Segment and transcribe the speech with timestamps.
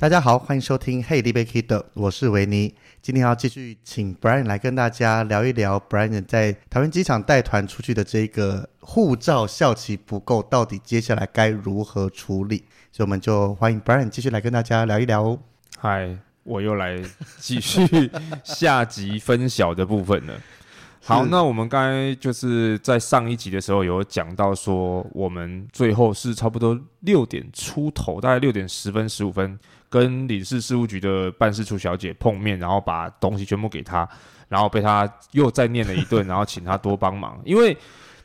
[0.00, 2.72] 大家好，欢迎收听《Hey 尼欲去倒》，我是维尼。
[3.02, 12.58] 今天要继续请 Brian 来跟大家聊一聊 Brian 在台湾机场带团出去的这个护照效期不够，到底接下来该如何处理？
[12.92, 15.40] 所以我们就欢迎 Brian 继续来跟大家聊一聊哦。
[15.78, 17.02] 嗨，我又来
[17.40, 18.08] 继续
[18.44, 20.40] 下集分晓的部分了。
[21.02, 29.58] 好，那我们刚才就是在上一集的时候有讲到说，我们最后是差不多六点出头，大概六点十分、十五分。
[29.88, 34.08] 跟领事事务局的办事处小姐碰面，然后把东西全部给她，
[34.48, 37.40] 然后被她又再念了一顿， 然后请她多帮忙。
[37.44, 37.76] 因为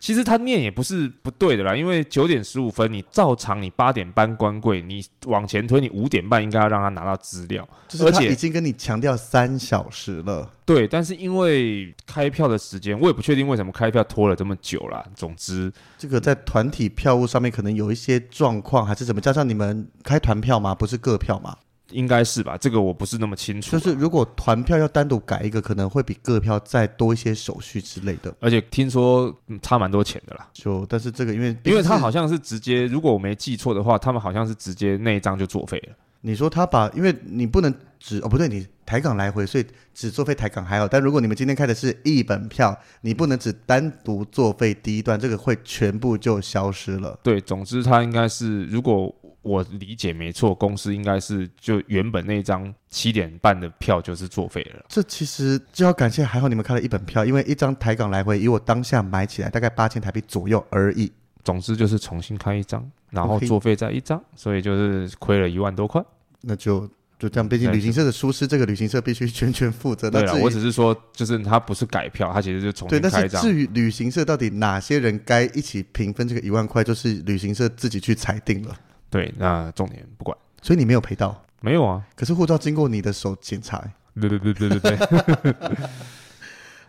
[0.04, 7.66] 其实他念也不是不对的啦，因为九点十五分你照常你八点半关柜，你往前推，你五点半应该要让他拿到资料，
[8.02, 10.52] 而且已经跟你强调三小时了。
[10.66, 15.02] 对，但是因为开票的时间，我也不确定为什么开票拖了这么久啦。
[15.16, 19.22] 总之，这个在团体票务上面可能有一些状况，还是怎么？
[19.22, 20.76] 加上你们开团票吗？
[20.76, 21.56] 不是个票吗？
[21.94, 23.72] 应该是吧，这个我不是那么清楚。
[23.72, 28.34] 就是如果团票要单独改一个，可能会比个票再多一些手续之类的。
[28.40, 30.48] 而且听说差蛮多钱的啦。
[30.52, 35.96] 就但是这个因为因为他好像是直接，如果我没记错的话，他们好像是直接那一张就作废了。
[36.22, 40.88] 你说他把，因为你不能只哦不对，你台港来回，所以只作废台港还好。
[40.88, 47.20] 但如果你们今天开的是一本票，你不能只单独作废第一段，这个会全部就消失了。
[47.22, 49.14] 对，总之他应该是如果。
[49.44, 54.84] 我理解没错，公司应该是就原本那张七点半的票就是作废了。
[54.88, 61.12] 这其实就要感谢，还好你们开了一本票，因为一张台港来回，以我当下买起来大概八千台币左右而已。
[61.44, 66.02] 总之就是重新开一张，然后作废再一张，所以就是亏了一万多块。
[66.40, 66.90] 那就
[67.20, 70.10] 就这样，毕竟旅行社的疏失，这个旅行社必须全权负责。
[70.10, 73.12] 对了，我只是说，就是他不是改票，他其实就重新开一张。
[73.12, 78.74] 对，但是至于旅行社到底哪些人该一起平分这个一万块，就是旅行社自己去裁定了。
[79.14, 81.40] 对，那重点不管，所以你没有赔到？
[81.62, 83.80] 没有啊，可是护照经过你的手检查。
[84.20, 84.98] 对对对对对对。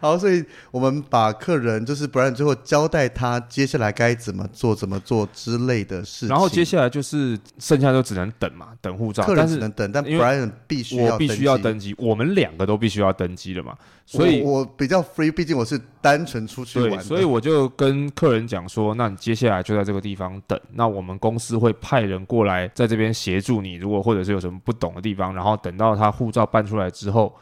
[0.05, 6.29] 好，所以我们把客人就是 Brian 最后交代他接下来该怎么做、怎么做之类的事情。
[6.29, 9.25] 然后接下来就是剩下就只能等嘛，等护照。
[9.25, 13.75] 客人只能等，但 Brian 必须要我必须要登机，我们两个都必须要登机了嘛。
[14.05, 17.03] 所以我，我比较 free，毕竟我是单纯出去玩。
[17.03, 23.77] 所以我就跟客人讲说，那你接下来就在这个地方等，那我们公司会派人过来在这边协助你。
[23.77, 27.35] 如果或者是有什么不懂的地方，然后等到他护照办出来之后。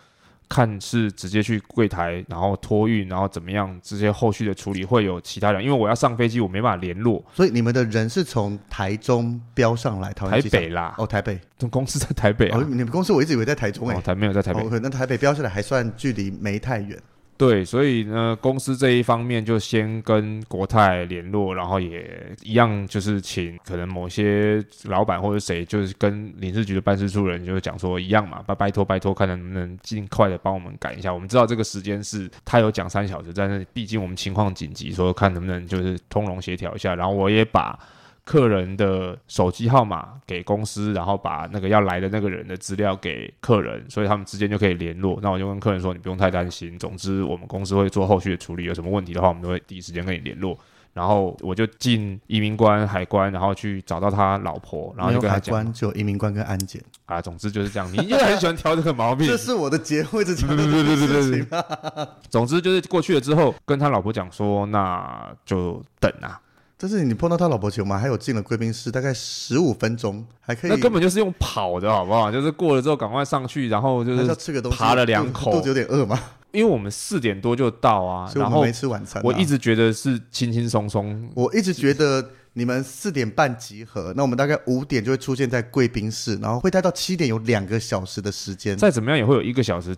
[0.53, 3.75] 看是直接去柜台，然后托运，然后怎么样？
[3.83, 7.25] 这些后续的处理会有其他人，因为我要上飞机，我没办法联络。
[7.33, 10.95] 所以你们的人是从台中标上来，台北啦。
[10.99, 12.59] 哦，台北，公司在台北啊。
[12.59, 13.99] 哦，你们公司我一直以为在台中诶、欸。
[13.99, 14.61] 哦，台没有在台北。
[14.61, 16.99] 哦，那台北标下来还算距离没太远。
[17.45, 22.09] 对，所以呢，公司这一方面就先跟国泰联络，然后也
[22.45, 31.13] 一样，就是请可能某些老板或者谁，就是跟领事局的办事处人，就是讲说一样嘛，拜拜托拜托，看能不能尽快的帮我们赶一下。
[31.13, 36.95] 我们知道这个时间是他有讲三小时，但是毕竟我们情况紧急，说看能不能就是通融协调一下。
[36.95, 37.77] 然后我也把。
[38.25, 45.19] 客人的手机号码给公司，然后把那个要来的那个人的资料给客人，所以他们之间就可以联络。
[45.20, 50.56] 那我就跟客人说：“你不用太担心，总之我们公司会做后续的处理，有什么问题的话，我们都会第一时间跟你联络。”
[50.94, 62.08] 然后我就进移民官、海关，然后去找到他老婆，然后就跟他讲：“海关就移民官跟安检啊，总之就是这样。”你也很喜欢挑这个毛病，这 是我的结婚的 对对对对对对。
[62.29, 66.38] 总之就是过去了之后，跟他老婆讲说：“那就等啊。”
[66.82, 70.70] 但是你碰到他老婆前，我们还有进了贵宾室，大概十五分钟，还可以。
[70.70, 72.29] 那根本就是用跑的好不好？
[72.29, 76.19] 就是过了之后赶快上去，然后就是要吃个东西，爬了两口，肚子有点饿嘛？
[76.50, 79.25] 因为我们四点多就到啊，所以我们没吃晚餐啊。
[79.25, 88.76] 我一直觉得是轻轻松松，我一直觉得你们四点半集合，那我们大概五点就会出现在贵宾室，然后会待到七点，有两个小时的时间。
[88.76, 89.96] 再怎么样也会有一个小时，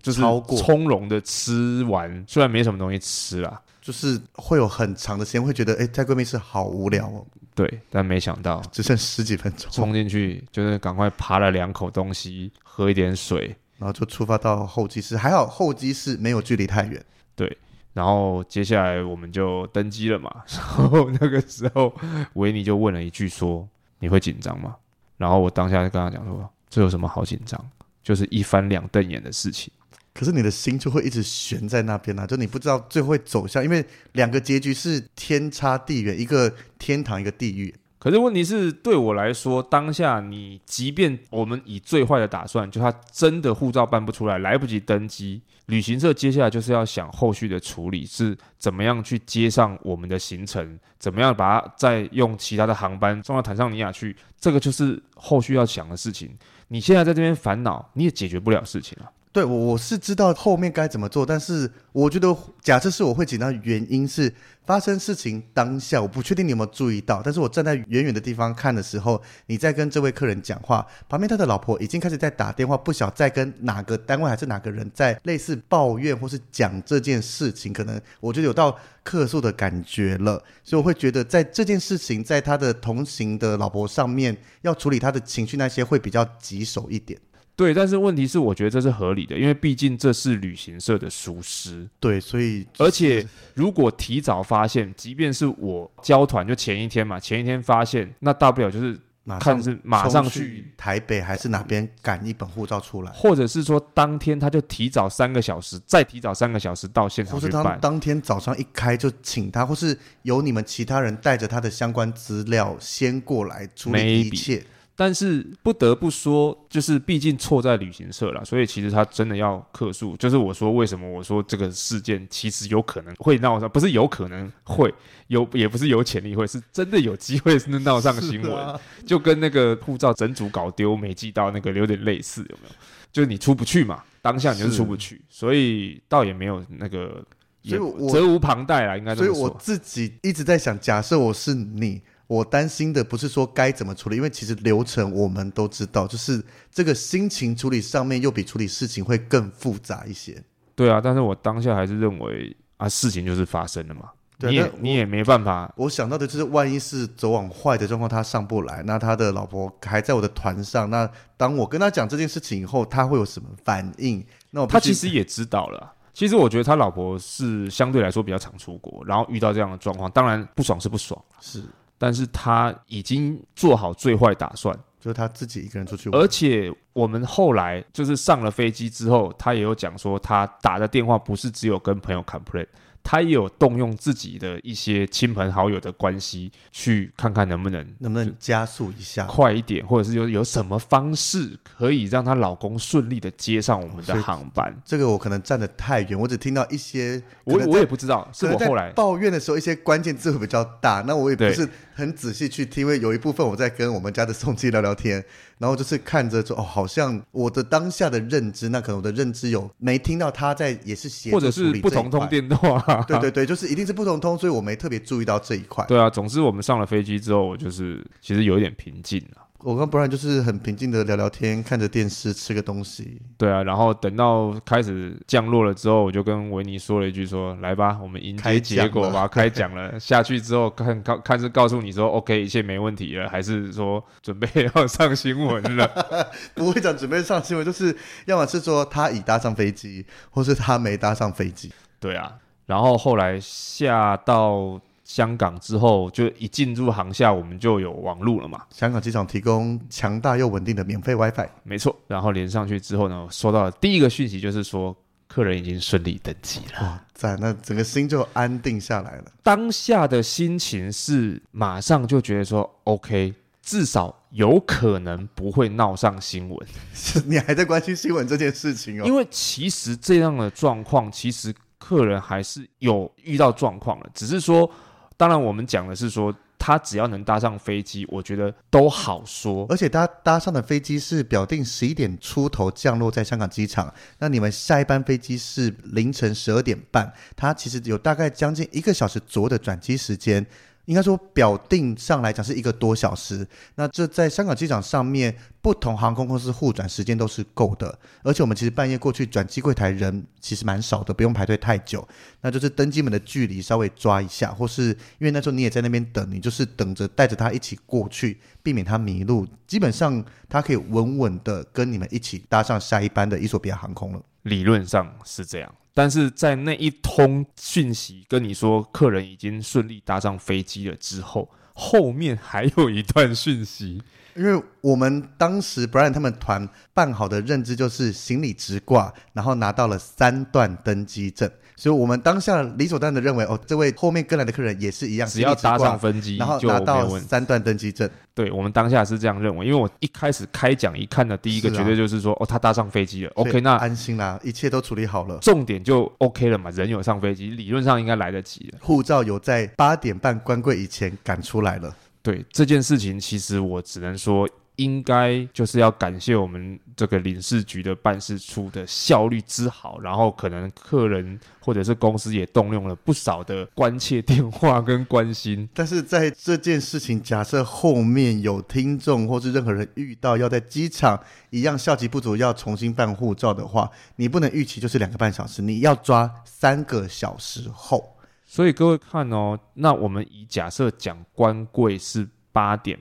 [0.00, 7.26] 就是超过从容的吃完，虽然没什么东西吃啦，就是会有很长的时间，会觉得哎，在贵宾室好无聊哦。
[7.54, 15.18] 对，但没想到只剩十几分钟，冲进去就是赶快扒了两口东西，喝一点水，然后就出发到候机室。
[15.18, 17.04] 还好候机室没有距离太远。
[17.36, 17.58] 对，
[17.92, 20.34] 然后接下来我们就登机了嘛。
[20.48, 21.94] 然后那个时候
[22.32, 23.68] 维尼就问了一句说
[24.00, 24.74] ：“你会紧张吗？”
[25.18, 27.62] 然后我当下就跟他讲说：“这有什么好紧张？
[28.02, 29.70] 就是一翻两瞪眼的事情。”
[30.14, 37.74] 可是你的心就会一直悬在那边啊，就你不知道最后会走向，因为两个结局是天差地远，一个天堂，一个地狱。
[37.98, 56.30] 可是问题是，对我来说，当下你即便我们以最坏的打算，就他真的护照办不出来，来不及登机，旅行社接下来就是要想后续的处理，是怎么样去接上我们的行程，怎么样把它再用其他的航班送到坦桑尼亚去，这个就是后续要想的事情。
[56.68, 59.08] 你现在在这边烦恼，你也解决不了事情啊。
[59.34, 62.32] 对，我我是知道后面该怎么做，但是我觉得，
[62.62, 64.32] 假设是我会紧张，原因是
[64.64, 87.18] 发生事情当下，我不确定你有没有注意到，但是我站在远远的地方看的时候，你在跟这位客人讲话，旁边他的老婆已经开始在打电话，不晓在跟哪个单位还是哪个人在类似抱怨或是讲这件事情，可能我觉得有到客诉的感觉了，所以我会觉得在这件事情在他的同行的老婆上面要处理他的情绪那些会比较棘手一点。
[87.56, 91.88] 对，但是问题是，我觉得这是合理的，因为毕竟这是旅行社的疏失。
[92.00, 93.24] 对，所以而且
[93.54, 98.98] 如果提早发现，即便是我交团就前一天嘛，前一天发现，那大不了就是
[99.38, 107.62] 看是马上去台北还是哪边赶一本护照出来，或者是说当天他就提早三个小时，再提早三个小时到现场去办。
[107.62, 114.60] 或是当当天早上一开就请他，或是由你们其他人带着他的相关资料先过来处理一切。
[114.96, 120.16] 但是不得不说，就是毕竟错在旅行社了，所以其实他真的要客诉。
[120.16, 124.94] 就是我说为什么我说这个事件其实有可能会闹上，不是有可能会
[125.26, 128.54] 有，也不是有潜力会，是真的有机会是闹上新闻。
[128.54, 132.74] 啊、就跟那个护照整组搞丢没寄到那个有点类似，有没有？
[133.10, 137.20] 就是你出不去嘛，当下你就是出不去，所以倒也没有那个，
[137.64, 139.34] 所以我责无旁贷啦，应该这么说。
[139.34, 142.00] 所以我自己一直在想，假设我是你。
[142.26, 150.42] 我担心的不是说该怎么处理，因为其实流程我们都知道，就是这个心情处理上面又比处理事情会更复杂一些。
[150.74, 155.72] 对啊，但是我当下还是认为啊，事情就是发生了嘛，对你也你也没办法。
[155.76, 164.24] 我想到的就是，万一是走往坏的状况，他上不来，那他的老婆还在我的团上，那当我跟他讲这件事情以后，他会有什么反应？
[164.50, 165.92] 那我他其实也知道了。
[166.12, 171.62] 其实我觉得他老婆是相对来说比较常出国，然后遇到这样的状况，当然不爽是不爽，是。
[171.98, 176.20] 但是他已经做好最坏打算，就是他自己一个人出去玩。
[176.20, 182.66] 而且我们后来就是上了飞机之后，他也有讲说，他打的电话不是只有跟朋友 complain。
[183.04, 194.74] 他也有动用自己的一些亲朋好友的关系，去看看能不能能不能加速一下，快一点，或者是有有什么方式可以让她老公顺利的接上我们的航班。
[194.84, 198.90] 这个我可能站得太远，我只听到一些，我我也不知道，是我后来。
[198.92, 205.24] 抱怨的时候一些关键字会比较大，那我也不是很仔细去听，因为有一部分我在跟我们家的宋基聊聊天。
[205.56, 215.84] 然后就是看着说哦，好像我的当下的认知，那可能我的认知有没听到他在也是协助处理，或者是不同通电话，对对对，就是一定是不同通，所以我没特别注意到这一块。
[215.86, 219.43] 对啊，总之我们上了飞机之后，我就是其实有一点平静了。
[219.64, 223.18] 我跟 Brian 就是很平静的聊聊天，看着电视，吃个东西。
[223.38, 235.90] 对啊，然后等到开始降落了之后，我就跟维尼说了一句说：“来吧，我们迎接结果吧。”开讲了，下去之后看看看是告诉你说 “OK，一切没问题了”，还是说准备要上新闻了？
[236.54, 241.72] 不会讲准备上新闻，就是要么是说他已搭上飞机，或是他没搭上飞机。
[241.98, 242.30] 对啊，
[242.66, 244.78] 然后后来下到。
[245.04, 248.62] 香港之后，就一进入航厦，我们就有网路了嘛。
[248.70, 251.94] 香港机场提供强大又稳定的免费 WiFi，没错。
[252.08, 254.96] 然后连上去之后呢，收到的第一个讯息就是说，
[255.28, 256.80] 客人已经顺利登机了。
[256.80, 259.24] 哇，在那整个心就安定下来了。
[259.42, 266.66] 当下的心情是马上就觉得说，OK，至少有可能不会闹上新闻。
[267.28, 269.04] 你还在关心新闻这件事情哦？
[269.04, 274.70] 因为其实这样的状况，其实客人还是有遇到状况了，只是说。
[275.16, 279.66] 当然，我们讲的是说，他只要能搭上飞机，我觉得都好说。
[279.68, 290.44] 而且他搭上的飞机是表定十一点出头降落在香港机场，那你们下一班飞机是凌晨十二点半，他其实有大概将近一个小时左右的转机时间。
[290.86, 293.46] 应该说表定上来讲是一个多小时。
[293.76, 297.98] 那这在香港机场上面，不同航空公司互转时间都是够的。
[298.22, 302.06] 而且我们其实半夜过去转机柜台人其实蛮少的，不用排队太久。
[302.42, 304.88] 那就是登机门的距离稍微抓一下，或是
[305.18, 309.46] 因为那时候你也在那边等，你就是等着带着他一起过去，避免他迷路。
[309.66, 314.22] 基本上他可以稳稳的跟你们一起搭上下一班的伊索比亚航空了。
[314.42, 315.74] 理论上是这样。
[315.94, 324.02] 但是在那一通讯息跟你说客人已经顺利搭上飞机了之后，后面还有一段讯息，
[324.34, 331.48] 因为我们当时 Brian 他们团办好的认知就是行李直挂，然后拿到了三段登机证。
[331.84, 338.08] 所以，我们当下理所当然的认为，哦，这位后面跟来的客人也是一样，只要搭上飞机，然后拿到三段登机证。
[338.32, 351.94] 对，我们当下是这样认为，因为我一开始开讲一看的第一个绝对就是说，啊、哦，他搭上飞机了，OK，那安心啦，一切都处理好了，重点就 OK 了嘛，人有上飞机，理论上应该来得及了，护照有在八点半关柜以前赶出来了。
[352.22, 354.48] 对这件事情，其实我只能说。
[354.76, 365.68] 应该就是要感谢我们这个领事局的办事处的效率之好，然后可能客人或者是公司也动用了不少的关切电话跟关心。
[365.74, 371.18] 但是在这件事情，假设后面有听众或是任何人遇到要在机场
[371.50, 378.16] 一样效期不足要重新办护照的话，你不能预期就是两个半小时，你要抓三个小时后。
[378.44, 382.98] 所以各位看哦，那我们以假设讲关柜是八点。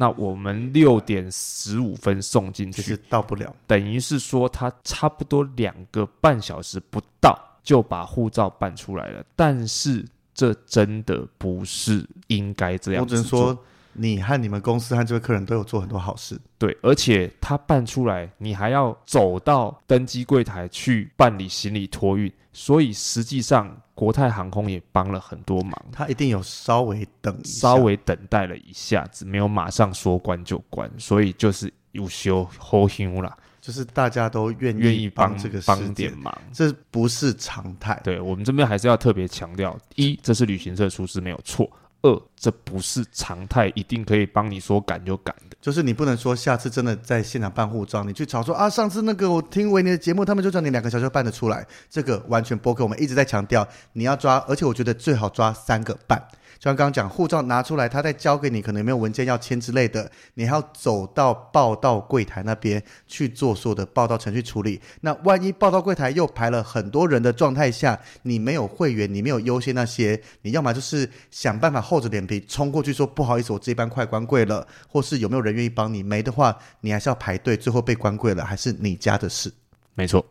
[0.00, 9.24] 那我们六点十五分送进去，是到不了，等于是说他差不多两个半小时不到就把护照办出来了。
[9.34, 13.16] 但是这真的不是应该这样子。
[13.16, 13.64] 我只能说，
[13.98, 16.40] 你和你们公司和这位客人都有做很多好事。
[16.56, 23.76] 对，而且他办出来，你还要走到登机柜台去办理行李托运，所以实际上。
[23.98, 38.00] 国泰航空也帮了很多忙，他一定有稍微等，稍微等待了一下子，没有马上说关就关，所以就是有修后休啦，就是大家都愿愿意帮这个帮点忙，这不是常态。
[38.04, 41.68] 对，我们这边还是要特别强调：一，这是旅行社出事没有错。
[42.02, 45.56] 二，这不是常态，一定可以帮你说赶就赶的。
[45.60, 52.84] 就是你不能说下次真的在现场办护照，你去吵说啊，上次那个我听维尼的节目，他们就叫你两个小时办得出来，这个完全不可。
[52.84, 56.22] 我们一直在强调，你要抓，而且我觉得最好抓三个半。
[56.58, 64.80] 就像刚刚讲，护照拿出来，他再交给你，可能有没有文件要签之类的，你还要走到报到柜台那边去做所有的报到程序处理。
[65.02, 76.02] 那万一报到柜台又排了很多人的状态下，你没有会员，你没有优先那些，你要么就是想办法厚着脸皮冲过去说不好意思，我这班快关柜了，或是有没有人愿意帮你？
[76.02, 79.52] 没的话，你还是要排队，最后被关柜了，还是你家的事。
[79.94, 80.24] 没错。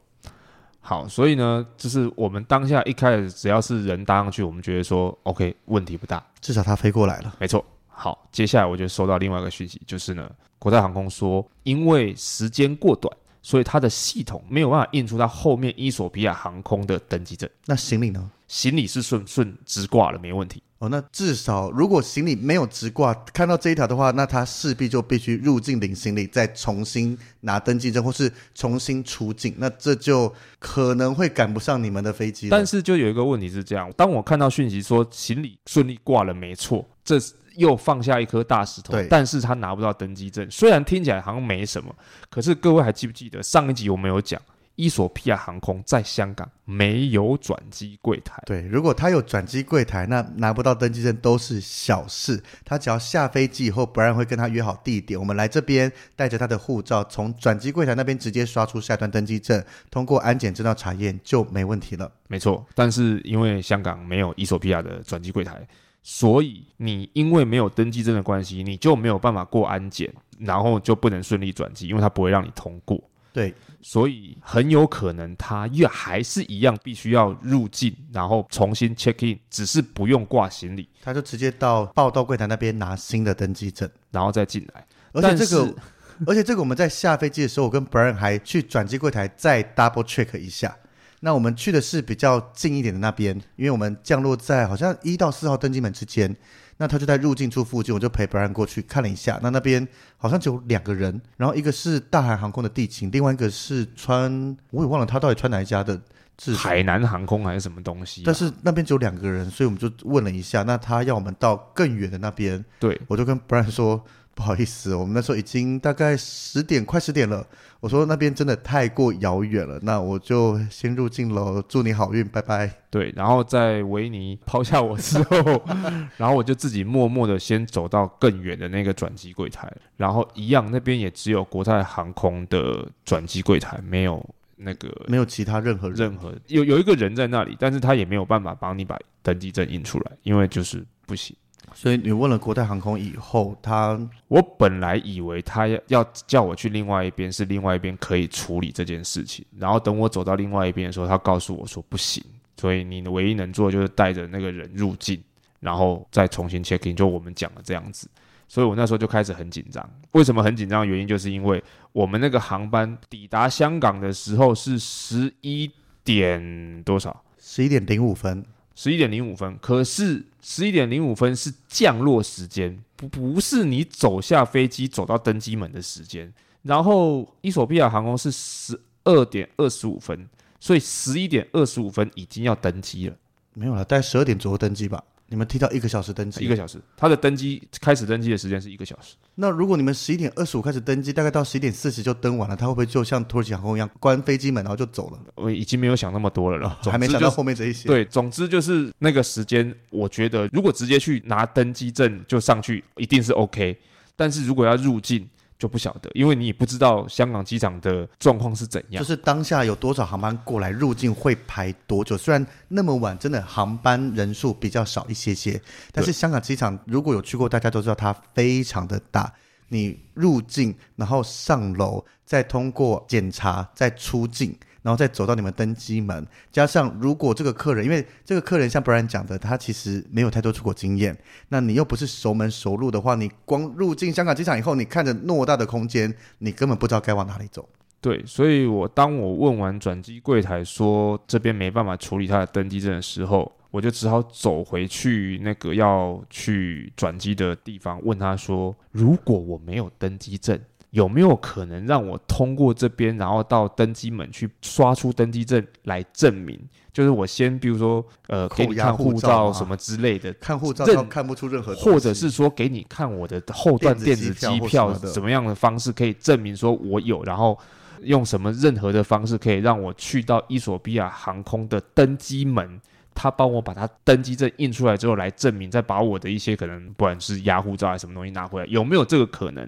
[0.89, 7.36] 好，所以呢，就是我们当下一开始只要是人搭上去，我们觉得说 OK，问题不大，至少他飞过来了。
[7.41, 7.62] 没错。
[7.89, 17.50] 好，接下来我就收到另外一个讯息，就是呢，国泰航空说，因为时间过短，所以它的系统没有办法印出它后面伊索比亚航空的登机证。
[17.65, 18.32] 那行李呢？
[18.48, 20.63] 行李是顺顺直挂了，没问题。
[20.79, 32.50] 哦，那至少如果行李没有直挂，看到这一条的话，那他势必就必须入境领行李，再重新拿登机证，或是重新出境，那这就可能会赶不上你们的飞机。
[32.50, 37.15] 但是就有一个问题是这样，当我看到讯息说行李顺利挂了，没错，这
[37.55, 38.93] 又放下一颗大石头。
[38.93, 41.91] 对，但是他拿不到登机证，虽然听起来好像没什么，
[42.29, 44.39] 可是各位还记不记得上一集我们有讲？
[44.77, 48.41] 衣索比亚航空在香港没有转机柜台。
[48.46, 52.41] 对，如果他有转机柜台，那拿不到登机证都是小事。
[52.63, 62.12] 他只要下飞机以后，不然会跟他约好地点，我们来这边带着他的护照，从转机柜台那边直接刷出下一段登机证，通过安检证照查验就没问题了。
[62.27, 65.67] 没错，但是因为香港没有伊索比亚的转机柜台，
[66.03, 73.01] 所以你因为没有登机证的关系，你就没有办法过安检，然后就不能顺利转机，因为他不会让你通过。
[73.38, 73.53] 对。
[73.79, 84.86] 所以很有可能他又还是一样，必须要入境，然后重新 check in，只是不用挂行李，他就直接到报到柜台那边拿新的登机证，然后再进来。
[85.13, 85.75] 而且这个，
[86.25, 90.75] 而且这个我们在下飞机的时候，我跟 Brian 还去转机柜台再 double check 一下。
[91.20, 96.36] 那我们去的是比较近一点的那边，因为我们降落在好像一到四号登机门之间。
[96.77, 99.39] 那他就在入境处附近，我就陪 Brian 过去看了一下。
[99.41, 106.00] 那那边好像只有两个人，然后一个是大韩航空的地勤，另外一个是穿，我也忘了他到底穿哪一家的，
[106.39, 108.24] 是海南航空还是什么东西啊？
[108.25, 110.63] 但是那边只有两个人，所以我们就问了一下。
[110.63, 114.03] 那他要我们到更远的那边，对，我就跟 Brian 说，
[114.38, 117.44] 不好意思，我们那时候已经大概十点，快十点了。
[117.79, 121.60] 我说那边真的太过遥远了，那我就先入境喽。
[121.67, 122.72] 祝你好运，拜拜。
[122.91, 125.63] 对，然后在维尼抛下我之后，
[126.17, 134.24] 然后我就自己默默的先走到更远的那个转机柜台，然后一样那边也只有国泰航空的转机柜台，没有
[134.58, 141.36] 那个没有其他任何任何有有一个人在那里，但是他也没有办法帮你把登机证印出来，因为就是不行。
[141.79, 149.46] 所以你问了国泰航空以后，他我本来以为他要要叫我去另外一边，是另外一边可以处理这件事情。
[149.55, 152.24] 然后等我走到另外一边的时候，他告诉我说不行。
[152.60, 155.22] 所以你唯一能做的就是带着那个人入境，
[155.60, 158.10] 然后再重新 check in，就我们讲的这样子。
[158.48, 159.88] 所以我那时候就开始很紧张。
[160.13, 165.72] 为什么很紧张原因，就是因为我们那个航班抵达香港的时候是十一
[166.03, 167.24] 点多少？
[167.38, 168.43] 十一点零五分。
[168.79, 176.31] 十一点零五分，可是十一点零五分是降落时间，不不是你走下飞机走到登机门的时间。
[176.62, 180.29] 然后伊索比亚航空是十二点二十五分，
[180.60, 183.15] 所以十一点二十五分已经要登机了。
[183.55, 185.03] 没有了，大概十二点左右登机吧。
[185.29, 189.15] 你们提到一个小时登机，一个小时，他的登机开始登机的时间是一个小时。
[189.36, 195.19] 那如果你们十一点二十五开始登机，大概到十一点四十就登完了，他会不会就像土耳其航空一样关飞机门然后就走了？
[195.36, 197.88] 我已经没有想那么多了了，哦， 还没想到后面这一些。
[197.88, 203.77] 对，总之就是那个时间，我觉得如果直接去拿登机证就上去，一定是 OK。
[204.15, 205.27] 但是如果要入境，
[205.58, 212.18] 就不晓得，因为你也不知道香港机场的状况是怎样，就是当下有多少航班过来入境会排多久？
[212.18, 215.60] 虽然那么晚，真的航班人数比较少一些些，
[215.92, 219.34] 但是香港机场如果有去过，大家都知道它非常的大。
[219.70, 226.25] 你入境，然后上楼，再通过检查，再出境，然后再走到你们登机门。
[226.50, 231.17] 加上如果这个客人，因为这个客人像 Brian 讲的，他其实没有太多出国经验，
[231.50, 237.67] 那你又不是熟门熟路的话，你光入境香港机场以后，你看着偌大的空间，你根本不知道该往哪里走。
[238.00, 243.51] 对，所以我当我问完转机柜台说这边没办法处理他的登机证的时候。
[243.70, 250.58] 我就只好走回去那个要去转机的地方，问他说：“如果我没有登机证，
[250.91, 256.60] 有没有可能让我通过这边，然后到登机门去刷出登机证来证明？
[256.93, 267.58] 就是我先，比如说，呃，给你看护照什么之类的，看护照看不出任何，或者是说给你看我的后段电子机票，怎么样的方式可以证明说我有，然后
[268.02, 272.80] 用什么任何的方式可以让我去到伊索比亚航空的登机门。”
[273.19, 279.67] 他帮我把他登机证印出来之后来证明，再把我的一些可能不管是押护照还是什么东西拿回来，有没有这个可能？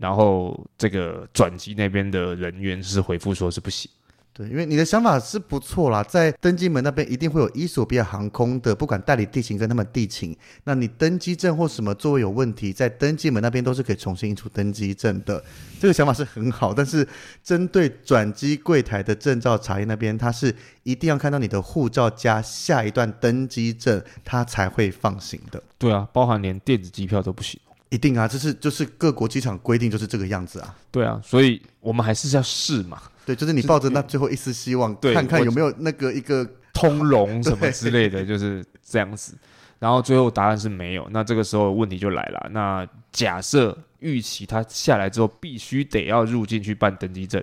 [0.00, 3.88] 然后这个转机那边的人员是回复说是不行。
[4.32, 15.42] 对，因为你的想法是不错啦，在登机门那边一定会有伊索比亚航空的，不管代理地勤跟他们地勤，那你登机证或什么座位有问题，在登机门那边都是可以重新印出登机证的。
[15.80, 17.06] 这个想法是很好，但是
[17.42, 25.60] 针对转机柜台的证照查验那边，他是一定要看到你的护照加下一段登机证，他才会放行的。
[25.76, 27.60] 对啊，包含连电子机票都不行。
[27.90, 30.74] 一定啊，这是就是各国机场规定就是这个样子啊。
[30.90, 33.00] 对啊，所以我们还是要试嘛。
[33.26, 39.36] 对，就是你抱着那最后一丝希望，看看有没有那个一个通融什么之类的，就是这样子。
[39.78, 42.48] 然后最后答案是没有，那这个时候问题就来了。
[42.52, 47.42] 那假设预期他下来之后必须得要入境去办登机证，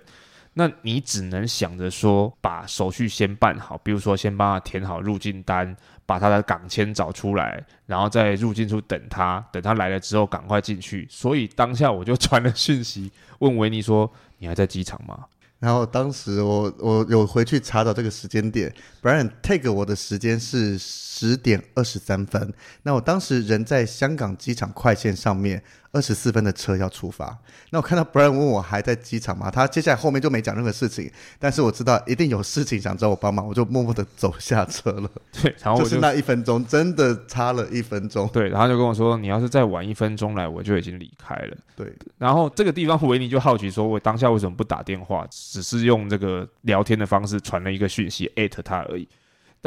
[0.54, 5.76] 那你只能想着说把手续先办好，比如说先帮他填好入境单，
[6.08, 11.06] 把他的港签找出来，然后在入境处等他，等他来了之后赶快进去。
[11.12, 15.26] 所以当下我就传了讯息问维尼说：“你还在机场吗？”
[15.60, 22.54] 然后当时我我有回去查找这个时间点，Brian take 我的时间是十点二十三分。
[22.84, 27.38] 那我当时人在香港机场快线上面，二十四分的车要出发。
[27.70, 29.50] 那我看到 Brian 问我还在机场吗？
[29.50, 31.12] 他接下来后面就没讲任何事情。
[31.40, 35.10] 但是我知道一定有事情想找我帮忙，我就默默的走下车了。
[35.42, 38.28] 对，然后我就，就是那一分钟，真的差了一分钟。
[38.34, 41.58] 对，然后就跟我说，你要是再晚一分钟来，我就已经离开了。
[41.76, 49.08] 对，然后这个地方维尼就好奇说，我当下为什么不打电话，只是用这个聊天的方式传了一个讯息艾特他而已。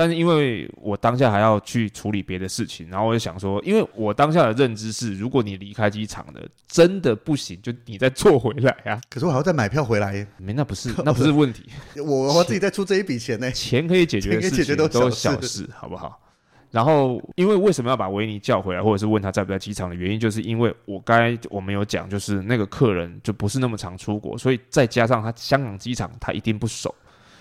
[0.01, 8.99] 但是因为我当下还要去处理别的事情，然后我就想说，因为我当下的认知是，如果你离开机场了真的不行，就你再坐回来啊。
[9.11, 10.27] 可是我还要再买票回来耶。
[10.39, 11.67] 没，那不是， 那不是问题。
[11.97, 13.53] 我我自己再出这一笔钱呢。
[13.53, 16.19] 钱可以解决的事情都是小事，好不好？
[16.71, 26.95] 然后，因为为什么要把维尼叫回来，或者是问他在不在机场的原因，就是因为我刚才我们有讲，就是那个客人就不是那么常出国，所以再加上他香港机场他一定不熟。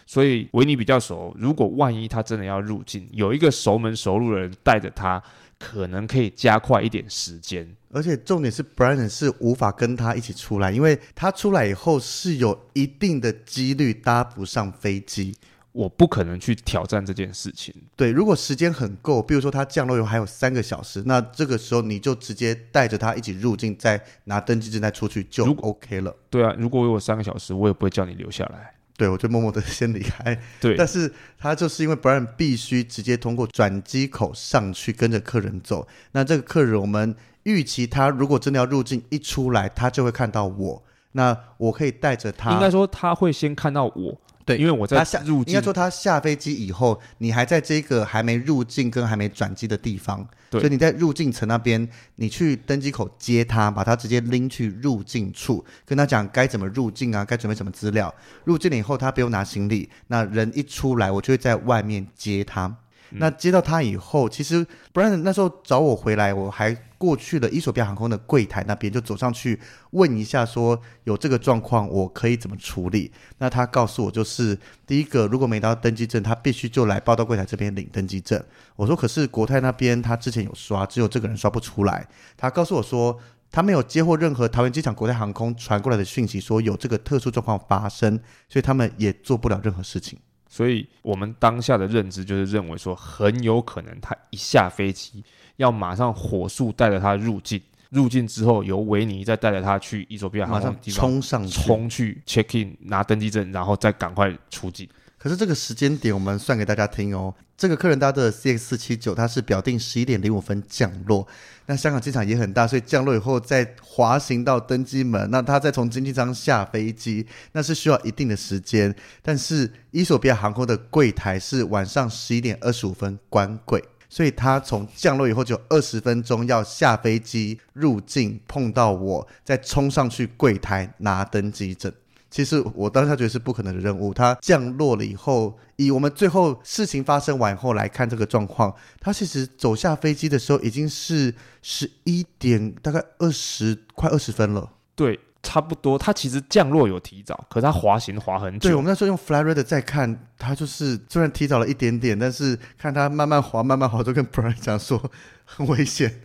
[0.10, 1.32] 所以维尼比较熟。
[1.38, 5.22] 如果万一他真的要入境，有一个熟门熟路的人带着他，
[5.60, 7.76] 可能可以加快一点时间。
[7.91, 15.36] 而且重点是，Brian 是无法跟他一起出来，因为他出来以后是有一定的几率搭不上飞机。
[15.72, 17.72] 我不可能去挑战这件事情。
[17.95, 26.15] 对，如果时间很够，比如说他降落以后还有三个小时，那这个时候你就直接带着他一起入境，再拿登机证再出去就 OK 了。
[26.32, 28.74] 对啊，如果我有三个小时，我也不会叫你留下来。
[28.99, 30.38] 对，我就默默的 先离开。
[30.59, 40.83] 对，但是他就是因为 Brian 必须直接通过转机口上去跟着客人走，那这个客人我们预期他如果真的要入境，一出来他就会看到我，
[41.13, 42.51] 那我可以带着他。
[42.51, 44.21] 应该说他会先看到我。
[44.49, 58.12] 对，因为我在入境，应该说他下飞机以后，你还在这个还没入境跟还没转机的地方，所以你在入境层那边，你去登机口接他，把他直接拎去入境处，跟他讲该怎么入境啊，该准备什么资料。
[58.43, 62.75] 入境了以后，他不用拿行李，那人一出来，我就会在外面接他。
[63.12, 69.60] 那接到他以后，其实 Brian 那时候找我回来，我还过去了伊索比亚航空的柜台那边，就走上去
[69.91, 73.12] 问一下，说有这个状况，我可以怎么处理？
[73.38, 78.41] 那他告诉我，就是第一个，如果没拿到登机证，他必须就来报到柜台这边领登机证。
[78.76, 82.08] 我说，可是国泰那边他之前有刷，只有这个人刷不出来。
[82.38, 83.17] 他告诉我说，
[83.50, 90.19] 他没有接获任何桃园机场国泰航空传过来的讯息，说有这个特殊状况发生，所以他们也做不了任何事情。
[90.49, 95.23] 所以我们当下的认知就是认为说，很有可能他一下飞机
[95.57, 104.89] 要马上火速带着他入境，入境之后由维尼再带着他去伊索比亚马上冲上去，冲去 check in 拿登机证，然后再赶快出境。
[105.19, 107.33] 可是这个时间点我们算给大家听哦。
[107.60, 111.28] 这个客人搭的 CX 四七九，它是表定十一点零五分降落。
[111.65, 118.95] 那香港机场也很大，所以降落以后再滑行到登机门，那他再从经济舱下飞机，那是需要一定的时间。
[119.22, 131.91] 但是伊索比亚航空的柜台是晚上十一点二十五分关柜，所以他从降落以后就二十分钟要下飞机入境，碰到我再冲上去柜台拿登机证。
[132.29, 134.13] 其实我当下觉得是不可能的任务。
[134.13, 144.71] 它降落了以后，以我们最后事情发生完后来看这个状况，它其实走下飞机的时候已经是十一点，大概二十快二十分了。
[144.95, 145.97] 对，差不多。
[145.97, 148.69] 它其实降落有提早，可是它滑行滑很久。
[148.69, 155.01] 对，我们那时候用 FlightRadar 再看，它就是虽然提早了一点点，但是看它慢慢滑，慢慢滑，就跟 Brian 讲说
[155.45, 156.21] 很危险，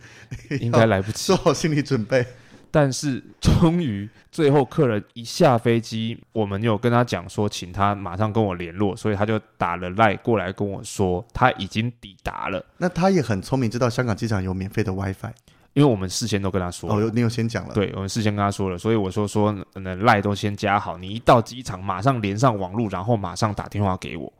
[0.61, 2.27] 应该来不及， 做好心理准备。
[2.75, 12.61] 但是终于最后客人一下飞机，我们有跟他讲说，请他马上跟我联络，所以他就打了赖过来跟我说他已经抵达了。
[12.79, 15.31] 那他也很聪明，知道香港机场有免费的 WiFi，
[15.71, 16.91] 因为我们事先都跟他说。
[16.91, 17.73] 哦，你有先讲了。
[17.73, 24.33] 对，我们事先跟他说了，所以我说说那赖都先加好，你一到机场马上连上网络，然后马上打电话给我。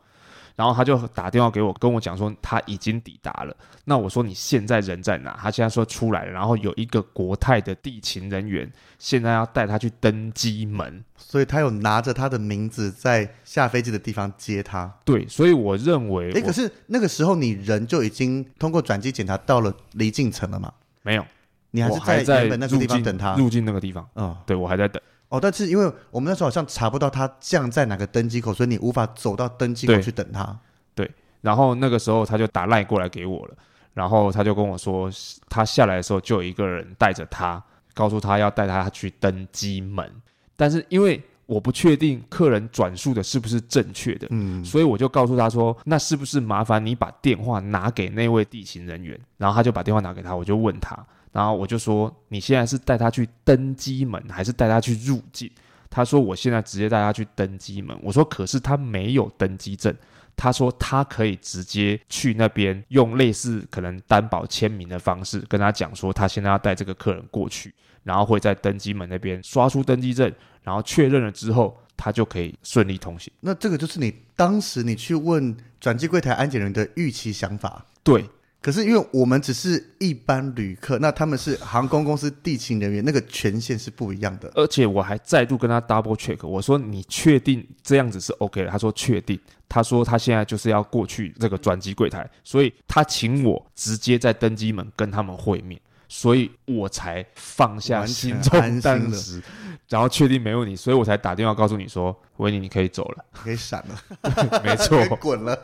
[0.55, 3.55] 然后他就打电话给我，跟我讲说他已经抵达了。
[3.83, 5.37] 那我说你现在人在哪？
[5.39, 6.31] 他现在说出来了。
[6.31, 14.91] 然后有一个国泰的地勤人员现在要带他去登机门，所以他有拿着他的名字在下飞机的地方接他。
[15.03, 20.71] 对，所以我认为，哎，可是那个时候你人就已经通过转机检查到了离境城了吗？
[21.01, 21.25] 没有，
[21.71, 23.35] 你还是在原本那个地方等他。
[23.35, 25.01] 入境那个地方，嗯，对，我还在等。
[25.35, 30.57] 哦，但是因为我们那时候好像查不到他降在哪个登机口，所以你无法走到登机口去等他。
[30.93, 31.09] 对，
[31.41, 33.53] 然后那个时候他就打赖过来给我了，
[33.93, 35.09] 然后他就跟我说，
[35.49, 37.61] 他下来的时候就有一个人带着他，
[37.93, 40.09] 告诉他要带他去登机门，
[40.55, 49.19] 但是因为我不确定客人转述的是不是正确的，嗯，所以我就告诉他说，那是不是麻烦你把电话拿给那位地勤人员？
[49.37, 50.97] 然后他就把电话拿给他，我就问他。
[51.35, 55.51] 然后我就说：“你现在是带他去登机门，还是带他去入境？”
[55.91, 59.93] 他说：“我现在直接带他去登机门。”我说：“可是他没有登机证。”
[60.37, 77.85] 他说：“他可以直接去那边，用类似可能担保签名的方式跟他讲说，他现在要带这个客人过去，然后会在登机门那边刷出登机证，然后确认了之后，他就可以顺利通行。”那这个就是你当时你去问转机柜台安检人的预期想法？
[78.03, 78.23] 对。
[78.65, 84.51] 可是因为我们只是一般旅客，那他们是航空公司地勤人员，那个权限是不一样的。
[84.55, 88.71] 而且我还再度跟他 double check，我说你确定这样子是 OK 的？
[88.71, 89.39] 他说确定。
[89.69, 99.39] 他说他现在就是要过去这个转机柜台，所以他请我直接在登机门跟他们会面，所以我才放下心中担子，
[99.87, 105.55] 然后确定没问题，所以我才打电话告诉你说，维尼你可以走了，可以闪了，没错，滚了。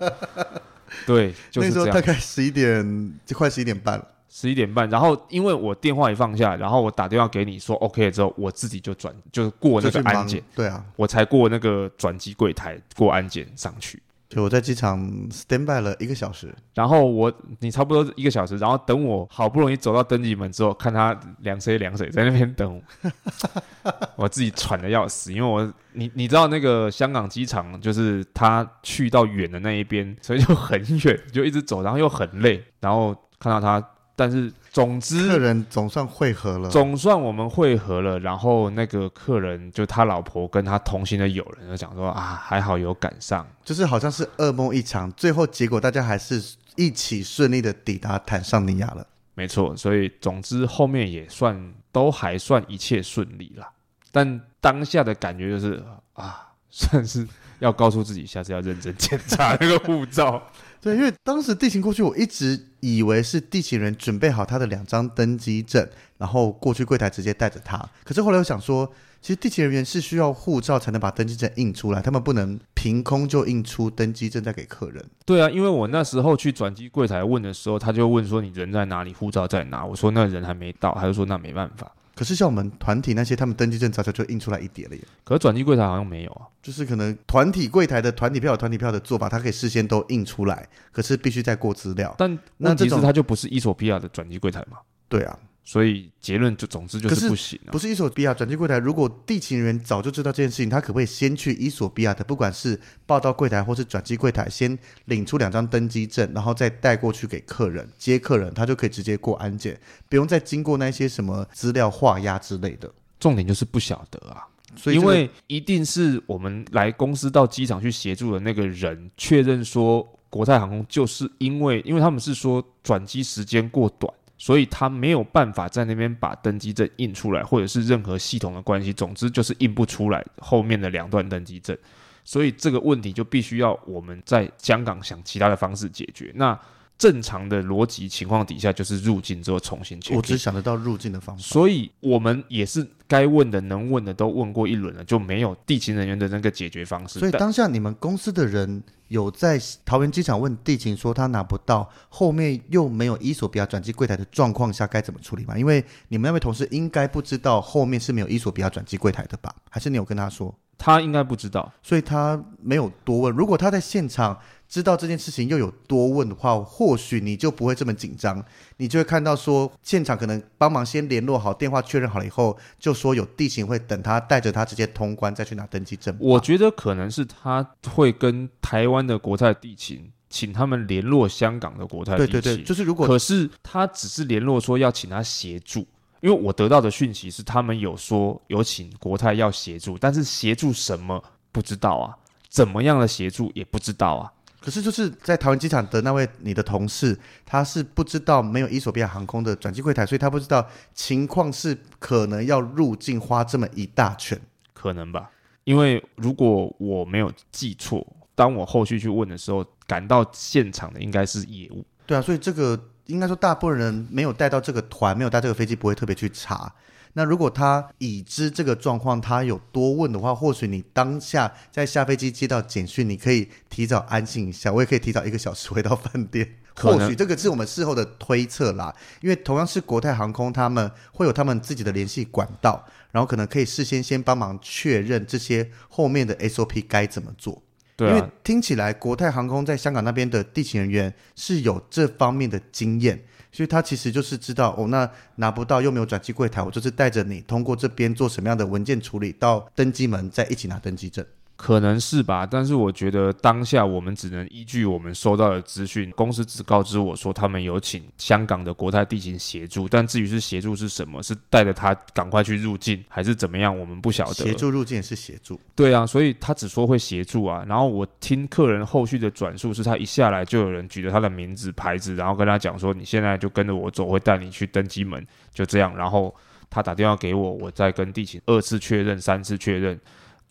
[1.07, 4.07] 对，就是、那时候大概十一点，就快十一点半了。
[4.33, 14.01] 十一点半，然后因为我电话一放下，然后我打电话给你说 OK 之后，我自己就转，就是过那个安检，对啊，我才过那个转机柜台过安检上去。
[14.31, 14.97] 就我在机场
[15.29, 33.85] stand by 了一个小时，然后我你差不多一个小时，然后等我好不容易走到登机门之后，看他凉水凉水在那边等我， 我自己喘的要死，因为我你你知道那个香港机场就是他去到远的那一边，所以就很远，就一直走，然后又很累，然后看到他。
[34.21, 38.19] 但是，总之，客人总算会合了，总算我们会合了。
[38.19, 46.39] 然后那个客人就他老婆跟他同行的友人就讲说啊，还好有赶上，就是好像是噩梦一场，最后结果大家还是
[46.75, 49.03] 一起顺利的抵达坦桑尼亚了。
[49.33, 53.67] 没错，所以总之后面也算都还算一切顺利了。
[54.11, 60.39] 但当下的感觉就是啊，算是要告诉自己下次要认真检查那个护照。
[60.81, 67.77] 对，因为当时地勤过去，我一直以为是地勤人准备好他的两张登机证，然后过去柜台直接带着他。
[68.03, 68.91] 可是后来我想说，
[69.21, 75.05] 其实地勤人员是需要护照才能把登机证印出来，他们不能凭空就印出登机证再给客人。
[75.23, 79.85] 对啊，因为我那时候去转机柜台问的时候，他就问说你人在哪里，护照在哪？
[79.85, 81.91] 我说那人还没到，他就说那没办法。
[82.21, 85.01] 可是像我们团体那些，他们登记证早就就印出来一叠了耶。
[85.23, 92.13] 可是转机柜台好像没有啊，就是可能团体柜台的团体票有团体票的做法，它可以事先都印出来，可是必须再过资料。
[92.19, 94.77] 但那其实它就不是伊索比亚的转机柜台嘛？
[95.09, 95.35] 对啊。
[95.63, 97.71] 所以结论就总之就是不行、啊。
[97.71, 112.91] 不是伊索比亚转机柜台，如果地勤人员早就知道这件事情，他可不可以先去伊索比亚的，不管是报到柜台或是转机柜台，先领出两张登机证，然后再带过去给客人接客人，他就可以直接过安检，不用再经过那些什么资料画押之类的。
[113.19, 114.43] 重点就是不晓得啊，
[114.75, 124.11] 所以、因为一定是我们来公司到机场去协助的那个人确认说，国泰航空就是因为，因为他们是说转机时间过短。
[124.41, 131.77] 所以他没有办法在那边把登机证印出来，或者是任何系统的关系，总之就是印不出来后面的两段登机证。
[132.25, 136.31] 所以这个问题就必须要我们在香港想其他的方式解决。
[136.33, 136.59] 那
[137.01, 140.15] 正常的逻辑情况底下，就是入境之后重新签。
[140.15, 141.51] 我只想得到入境的方式。
[141.51, 147.17] 所以我们也是该问的、能问的都问过一轮了，就没有地勤人员的那个解决方式。
[147.17, 148.83] 所以当下你们公司的人。
[149.11, 155.57] 有在桃园机场问地勤说他拿不到，后面又没有伊索比亚转机柜台的状况下该怎么处理吗？
[155.57, 159.53] 因为你们那位同事应该不知道后面是没有伊索比亚转机柜台的吧？
[159.69, 160.55] 还是你有跟他说？
[160.77, 163.35] 他应该不知道，所以他没有多问。
[163.35, 164.39] 如果他在现场。
[164.71, 168.41] 知道这件事情又有多问的话，或许你就不会这么紧张，
[168.77, 176.15] 你就会看到说现场可能帮忙先联络好电话确认好了以后，就说有地勤会等他带着他直接通关再去拿登记证。
[176.21, 182.31] 我觉得可能是他会跟台湾的国泰地勤请他们联络香港的国泰地勤。
[182.31, 185.85] 对对对，就是如果可是他只是联络说要请他协助，
[186.21, 192.15] 因为我得到的讯息是他们有说有请国泰要协助，但是协助什么不知道啊，
[192.47, 194.31] 怎么样的协助也不知道啊。
[194.61, 204.39] 可是就是在桃园机场的那位你的同事，他是不知道没有伊索比亚航空的转机柜台，所以他不知道情况是可能要入境花这么一大圈，
[204.73, 205.31] 可能吧？
[205.63, 211.83] 因为如果我没有记错，当我后续去问的时候，赶到现场的应该是业务。
[212.05, 216.71] 对啊，所以这个应该说大部分人没有带到这个团，没有带这个飞机，不会特别去查。
[217.13, 226.55] 那如果他已知这个状况，他有多问的话，或许你当下在下飞机接到简讯，你可以提早安静一下，我也可以提早一个小时回到饭店。
[226.73, 237.61] 或许这个是我们事后的推测啦，因为同样是国泰航空，他们会有他们自己的联系管道，然后可能可以事先先帮忙确认这些后面的 SOP 该怎么做。
[237.97, 243.21] 对啊，因为听起来国泰航空在香港那边的地勤人员是有这方面的经验。
[243.51, 251.25] 所以他其实就是知道哦，那拿不到又没有转机柜台，我就是带着你通过这边做什么样的文件处理，到登机门再一起拿登机证。
[251.61, 264.33] 可能是吧，但是我觉得当下我们只能依据我们收到的资讯，公司只告知我说他们有请香港的国泰地勤协助，但至于是协助是什么，是带着他赶快去入境，还是怎么样，我们不晓得。
[264.33, 267.63] 协助入境是协助，对啊，所以他只说会协助啊。
[267.67, 275.95] 然后我听客人后续的转述是他一下来就有人举着他的名字牌子，然后跟他讲说你现在就跟着我走，会带你去登机门，就这样。
[275.95, 276.33] 然后
[276.71, 279.99] 他打电话给我，我再跟地勤二次确认、三次确认。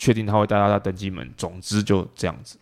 [0.01, 2.57] 确定他会带他的登机门，总之就这样子。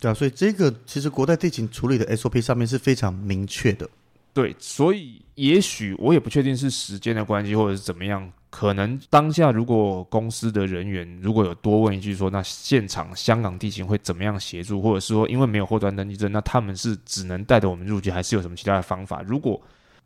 [0.00, 3.88] 对啊，所以这个其实国泰地勤处理的 SOP 上面是非常明确的。
[4.32, 8.32] 对，所以也许我也不确定是时间的关系，或者是怎么样。
[8.50, 19.22] 可能当下如果公司的人员如果有多问一句说，那现场香港地勤会怎么样协助，或者是说因为没有后端登记证，那他们是只能带着我们入境，还是有什么其他的方法？
[19.22, 19.60] 如果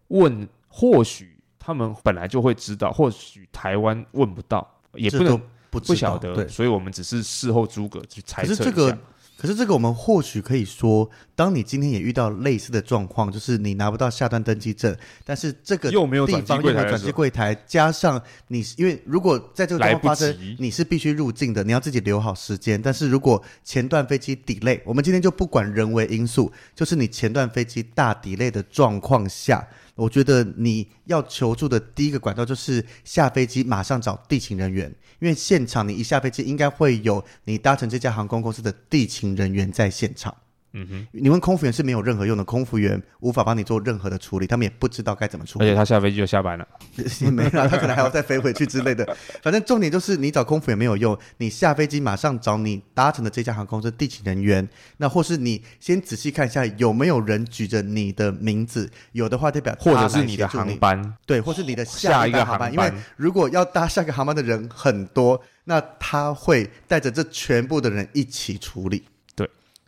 [0.09, 5.38] 问或许他们本来就会知道，或许台湾问不到，也不能
[5.71, 8.49] 不不晓得，对，所以我们只是事后诸葛去猜测。
[8.49, 8.99] 可是这个
[9.37, 14.92] 可是这个，我们或许可以说，当你今天也遇到类似的状况，就是你拿不到下段登机证，
[15.24, 22.83] 但是这个又没有地方又没有转机柜台，加上你，因为如果在这个状况发生，你是必须入境的，你要自己留好时间。
[22.83, 29.64] 但是如果前段飞机 delay，我们今天就不管人为因素，就是你前段飞机大 delay 的状况下。
[29.94, 40.35] 我觉得你要求助的第一个管道就是下飞机马上找地勤人员，因为现场你一下飞机应该会有你搭乘这家航空公司的地勤人员在现场。
[40.73, 45.65] 嗯哼，你问空服员是没有任何用的，空服员无法帮你做任何的处理，他们也不知道该怎么处理。
[45.65, 46.69] 而且他下飞机就下班了，
[47.21, 49.17] 也 没了，他可能还要再飞回去之类的。
[49.43, 69.05] 反正重点就是你找空服员没有用，你下飞机马上找你搭乘的这家航空公司地勤人员，那或是你先仔细看一下有没有人举着你的名字，有的话代表或者是你的航班，对，或是你的下一个航班，因为如果要搭下一个航班的人很多，那他会带着这全部的人一起处理。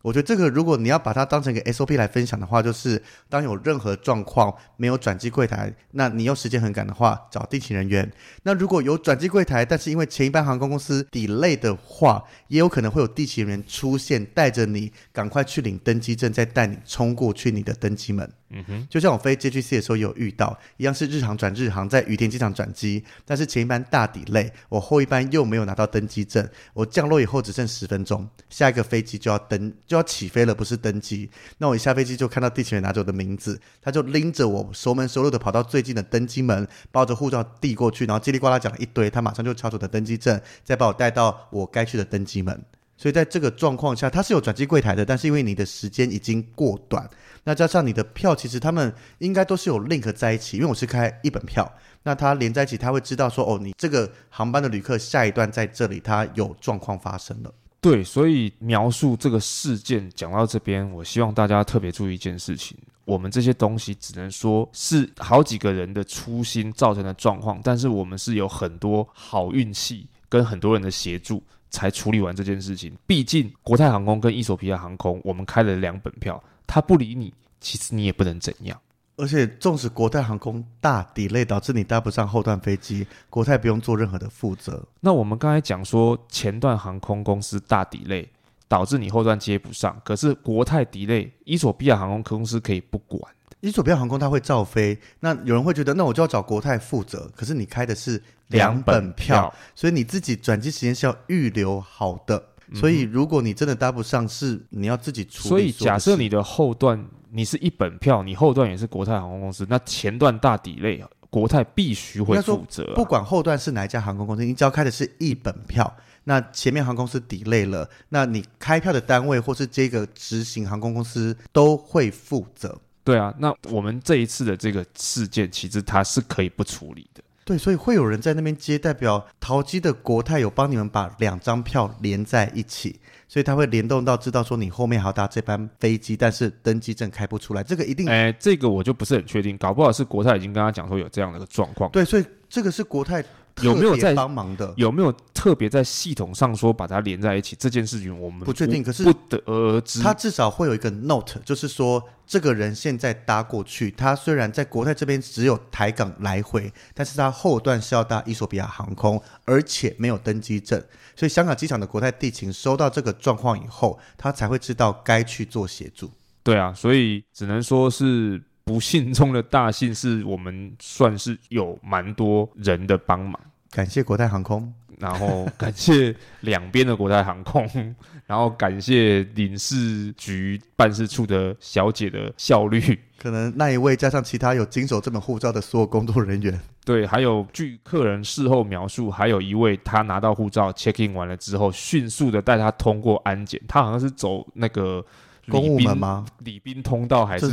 [0.02, 8.10] 我觉得这个，如果你要把它当成一个 SOP 来分享的话，就是当有任何状况没有转机柜台，那你又时间很赶的话，找地勤人员。
[8.42, 18.30] 那如果有转机柜台，但是因为前一班航空公司 delay 的话，也有可能会有地勤人员出现，带着你赶快去领登机证，再带你冲过去你的登机门。
[18.52, 31.28] 嗯哼，就像我飞 JGC 的时候有遇到，一样是日航转日航，在羽田机场转机，但是前一班大 delay，我后一班又没有拿到登机证，我降落以后只剩十分钟，下一个飞机就要登就要起飞了，不是登机。
[31.58, 42.64] 那我一下飞机就看到地勤员拿着我的名字，他就拎着我熟门熟路的跑到最近的登机门，抱着护照递过去，然后叽里呱啦讲了一堆，他马上就敲出我的登机证，再把我带到我该去的登机门。
[42.96, 47.10] 所以在这个状况下，他是有转机柜台的，但是因为你的时间已经过短。
[47.42, 51.68] 那加上你的票，其实他们应该都是有 link 在一起，因为我是开一本票，
[52.04, 57.52] 那他连在一起，他会知道说，哦，你这个航班的旅客下一段在这里，他有状况发生了。
[57.80, 72.92] 对，所以描述这个事件讲到这边，我希望大家特别注意一件事情，我们这些东西只能说是好几个人的粗心造成的状况，但是我们是有很多好运气跟很多人的协助才处理完这件事情。
[73.06, 76.42] 毕竟国泰航空跟衣索皮亚航空，我们开了两本票。
[76.66, 78.78] 他不理你，其实你也不能怎样。
[79.20, 84.82] 而且，纵使国泰航空大 delay 导致你搭不上后段飞机，国泰不用做任何的负责。
[85.00, 88.26] 那我们刚才讲说，前段航空公司大 delay
[88.66, 93.20] 导致你后段接不上，可是国泰 delay，衣索比亚航空公司可以不管。
[93.60, 94.98] 伊索比亚航空它会照飞。
[95.20, 97.30] 那有人会觉得，那我就要找国泰负责。
[97.36, 102.42] 可是你开的是两本票，两本票，所以你自己转机时间是要预留好的。
[102.72, 105.48] 所以，如果你真的搭不上，是你要自己处理。
[105.48, 112.94] 所以，假设你的后段你是一本票，你后段也是国泰航空公司，那前段大 delay，国泰必须会负责啊。
[112.94, 115.92] 不管后段是哪一家航空公司，你只要开的是一本票，
[116.24, 122.78] 那前面航空公司 delay 了，那你开票的单位或是这个执行航空公司都会负责。
[123.02, 127.22] 对啊，那我们这一次的这个事件，其实它是可以不处理的。
[127.44, 141.88] 对，所以会有人在那边接，代表桃机的国泰有帮你们把两张票连在一起，所以他会联动到知道说你后面还要搭这班飞机，但是登机证开不出来，这个一定，哎，这个我就不是很确定，搞不好是国泰已经跟他讲说有这样的一个状况。
[141.92, 143.24] 对，所以这个是国泰。
[143.62, 144.72] 有没有在帮忙的？
[144.76, 147.56] 有没有特别在系统上说把它连在一起？
[147.58, 150.00] 这件事情我们不确定，可是不得而知。
[150.00, 160.82] 他至少会有一个 note，就是说这个人现在搭过去，他虽然在国泰这边只有台港来回，但是他后段是要搭伊索比亚航空，而且没有登机证，
[161.16, 166.10] 所以香港机场的国泰地勤收到这个状况以后，他才会知道该去做协助。
[166.42, 168.42] 对啊，所以只能说是。
[168.70, 173.34] 不幸中的大幸，是我们算是有蛮多人的帮忙，
[173.68, 177.68] 感谢国泰航空，然后感谢两边的国泰航空，
[178.28, 195.04] 然后感谢领事局办事处的小姐的效率，可能那一位加上其他有经手这本护照的所有工作人员，对，还有据客人事后描述，还有一位他拿到护照 check in 完了之后，迅速的带他通过安检，他好像是走那个。
[195.50, 196.24] 公务门吗？
[196.38, 197.46] 礼宾通道还是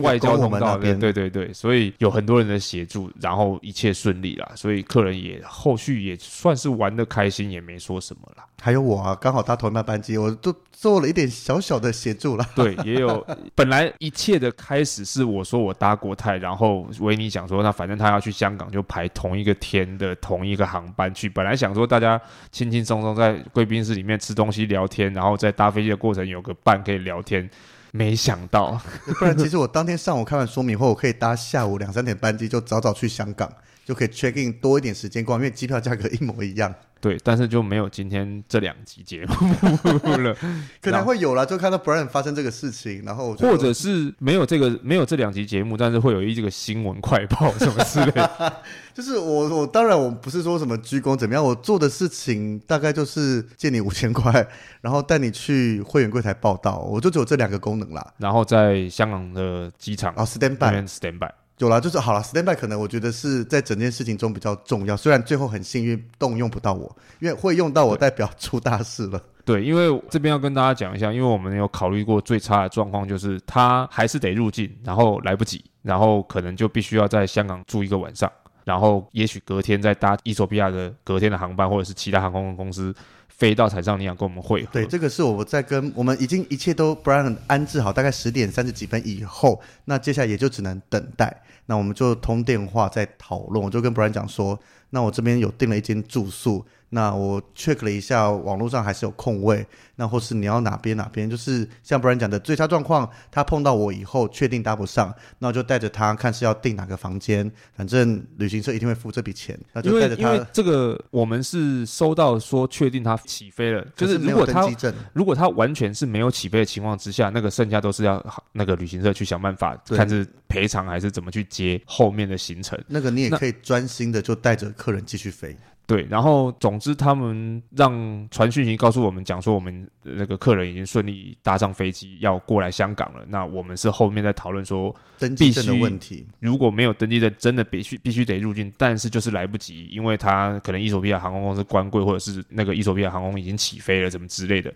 [0.00, 0.78] 外交通道？
[0.78, 4.52] 对对对对，所以有很多人的协助，然后一切顺利啦。
[4.54, 8.44] 所以客人也后续也算是玩得开心，也没说什么啦。
[8.60, 12.46] 还有我啊，刚好搭同一班班机，我都做了一点小小的协助啦。
[12.54, 13.26] 对，也有。
[13.56, 21.28] 本来一切的开始是我说我搭国泰，然后维尼想说那反正他要去香港，就排同一个天的同一个航班去。
[21.28, 22.20] 本来想说大家
[22.52, 27.48] 轻轻松松在贵宾室里面吃东西聊天，然后在搭飞机的过程有个伴可以聊天。
[27.92, 28.80] 没想到，
[29.18, 33.50] 不然其实我当天上午看完说明后，我可以搭下午两三点班机，就早早去香港，
[33.90, 36.72] 就可以 check in 多一点时间逛，因为机票价格一模一样。
[37.00, 40.36] 对，但是就没有今天这两集节目了，
[40.80, 48.52] 可能会有了，就看到 Brian 发生这个事情，然后或者是没有这个没有这两集节目，但是会有一这个新闻快报什么之类的。
[48.94, 54.46] 就是我我当然我不是说什么鞠躬怎么样，我做的事情大概就是借你五千块，
[54.80, 58.06] 然后带你去会员柜台报道，我就只有这两个功能啦。
[58.18, 61.39] 然后在香港的机场啊，stand by，stand by。
[61.60, 64.96] 有啦，就是好了，stand by 可能我觉得是在整件事情中比较重要。
[64.96, 69.22] 虽然最后很幸运动用不到我，因为会用到我代表出大事了。
[69.44, 78.30] 对，因为这边要跟大家讲一下，因为我们有考虑过最差的状况，就是他还是得入境，然后来不及，然后可能就必须要在香港住一个晚上，
[78.70, 82.94] 然后也许隔天再搭伊索比亚的隔天的航班，或者是其他航空公司。
[83.40, 84.68] 飞到坦桑尼亚跟我们会合。
[84.70, 91.42] 对，这个是我在跟我们已经一切都 Brian 安置好，大概十点三十几分以后，那接下来也就只能等待。
[91.64, 93.64] 那我们就通电话再讨论。
[93.64, 94.60] 我就跟 Brian 讲说，
[94.90, 96.62] 那我这边有订了一间住宿。
[96.90, 99.66] 那我 check 了一下，网络上还是有空位。
[99.96, 107.50] 那或是你要哪边哪边，就是像 Brian 讲的最差状况，他碰到我以后确定搭不上，那我就带着他看是要订哪个房间。
[107.74, 109.58] 反正旅行社一定会付这笔钱。
[109.74, 110.22] 那就带着他。
[110.22, 114.66] 因为这个我们是收到说确定他起飞了，就是如果他
[115.12, 122.82] 如果他完全是没有起飞的情况之下，那个剩下都是要那个旅行社去想办法，看是赔偿还是怎么去接后面的行程。
[122.88, 125.54] 那个你也可以专心的就带着客人继续飞。
[125.90, 133.24] 对，然后总之他们让传讯息告诉我们，讲说我们那个客人已经顺利搭上飞机要过来香港了。
[133.26, 144.72] 那我们是后面在讨论说登记证的问题，如果没有登记证，真的必须必须得入境，但是就是来不及，因为他可能伊索比亚航空公司关柜，或者是那个伊索比亚航空已经起飞了，怎么之类的。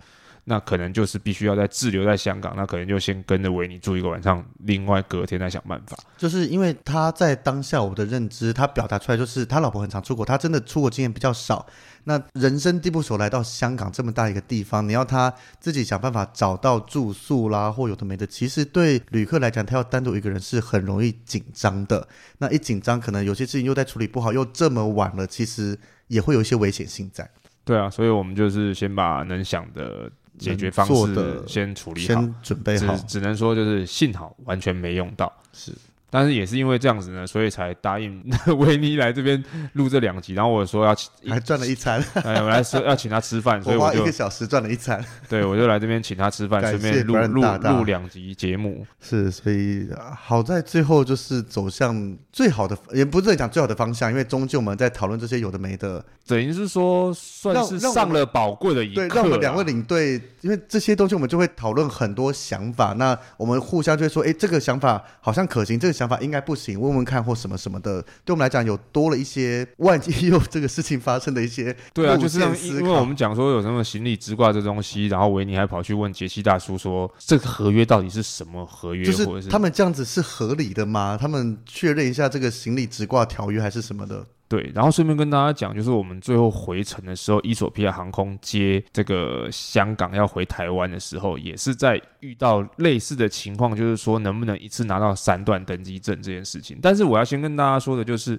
[0.47, 5.97] 那可能就是必须要在滞留在香港，那可能就先跟着维尼住一个晚上，另外隔天再想办法。
[6.19, 11.67] 就是因为他在当下我的认知，他表达出来就是他老婆很常出国，他真的出国经验比较少。
[12.07, 22.07] 那人生地不熟来到香港这么大一个地方，你要他自己想办法找到住宿啦，或有的没的，其实对旅客来讲，他要单独一个人是很容易紧张的。
[22.37, 25.79] 那一紧张，可能有些事情又在处理不好，又这么晚了，其实
[26.09, 27.27] 也会有一些危险性在。
[27.65, 30.13] 对啊，所以我们就是先把能想的。
[30.39, 35.73] 解决方式先处理好，准备好，只只能说就是幸好完全没用到，是。
[36.15, 38.23] 但是也是因为这样子呢，所以才答应
[38.57, 39.43] 维尼来这边
[39.73, 40.33] 录这两集。
[40.33, 42.01] 然后我说要请， 还赚了一餐。
[42.23, 45.05] 哎，我来说要请他吃饭， 所以我就一个小时赚了一餐。
[45.29, 48.87] 对，我就来这边请他吃饭，顺便录录录两集节目。
[49.01, 59.01] 是，所以好在最后就是走向最好的，也不是讲最好的方向，因为终究我们在讨论这些有的没的，等于是说算是上了宝贵的一课。
[59.01, 60.13] 对，让我们两位领队，
[60.43, 66.04] 因为这些东西我们就会讨论很多想法，那我们互相就会说，哎，这个想法好像可行，这个想。
[66.05, 72.39] 想法应该不行，问问看或什么什么的，对我们来讲有多了一些万一 有这个事情发生的一些对啊，就是
[72.69, 81.17] 因为我们讲说有什么行李直挂这东西，然后维尼还跑去问杰西大叔说这个合约到底是什么合约，就是他们这样子是合理的吗？
[81.19, 84.25] 他们确认一下这个行李直挂条约还是什么的。
[84.47, 96.79] 对，然后顺便跟大家讲，就是我们最后回程的时候，伊索比亚航空接这个香港要回台湾的时候，也是在遇到类似的情况，就是说能不能一次拿到三段登机证这件事情。
[96.83, 98.39] 但是我要先跟大家说的就是，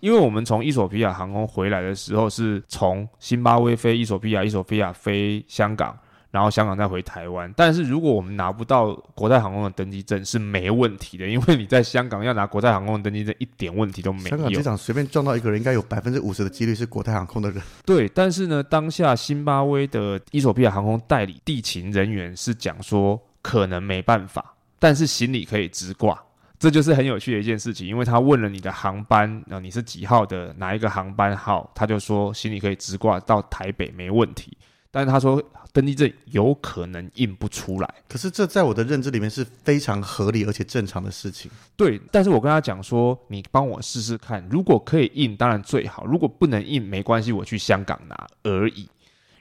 [0.00, 5.96] 因为我们从伊索比亚航空回来的时候，是从辛巴威飞伊索比亚，伊索比亚飞香港。
[6.34, 14.28] 然后香港再回台湾，但是如果我们拿不到国泰航空的登机证是没问题的，因为你在香港要拿国泰航空的登机证一点问题都没有。
[14.30, 17.62] 香港机场随便撞到一个人，应该有百分之五十的几率是国泰航空的人。
[17.86, 26.20] 对，但是呢，当下辛巴威的伊索比亚航空代理地勤人员是讲说可能没办法，但是行李可以直挂，
[26.58, 34.58] 这就是很有趣的一件事情，因为他问了你的航班，那你是几号的哪一个航班号，他就说行李可以直挂到台北没问题。
[34.94, 35.42] 但是他说
[35.72, 41.50] 登记证有可能印不出来，可是这在我的认知里面是非常合理而且正常的事情。
[41.76, 48.88] 对，但是我跟他讲说，你帮我试试看，如果可以印，当然最好；如果不能印，没关系，我去香港拿而已。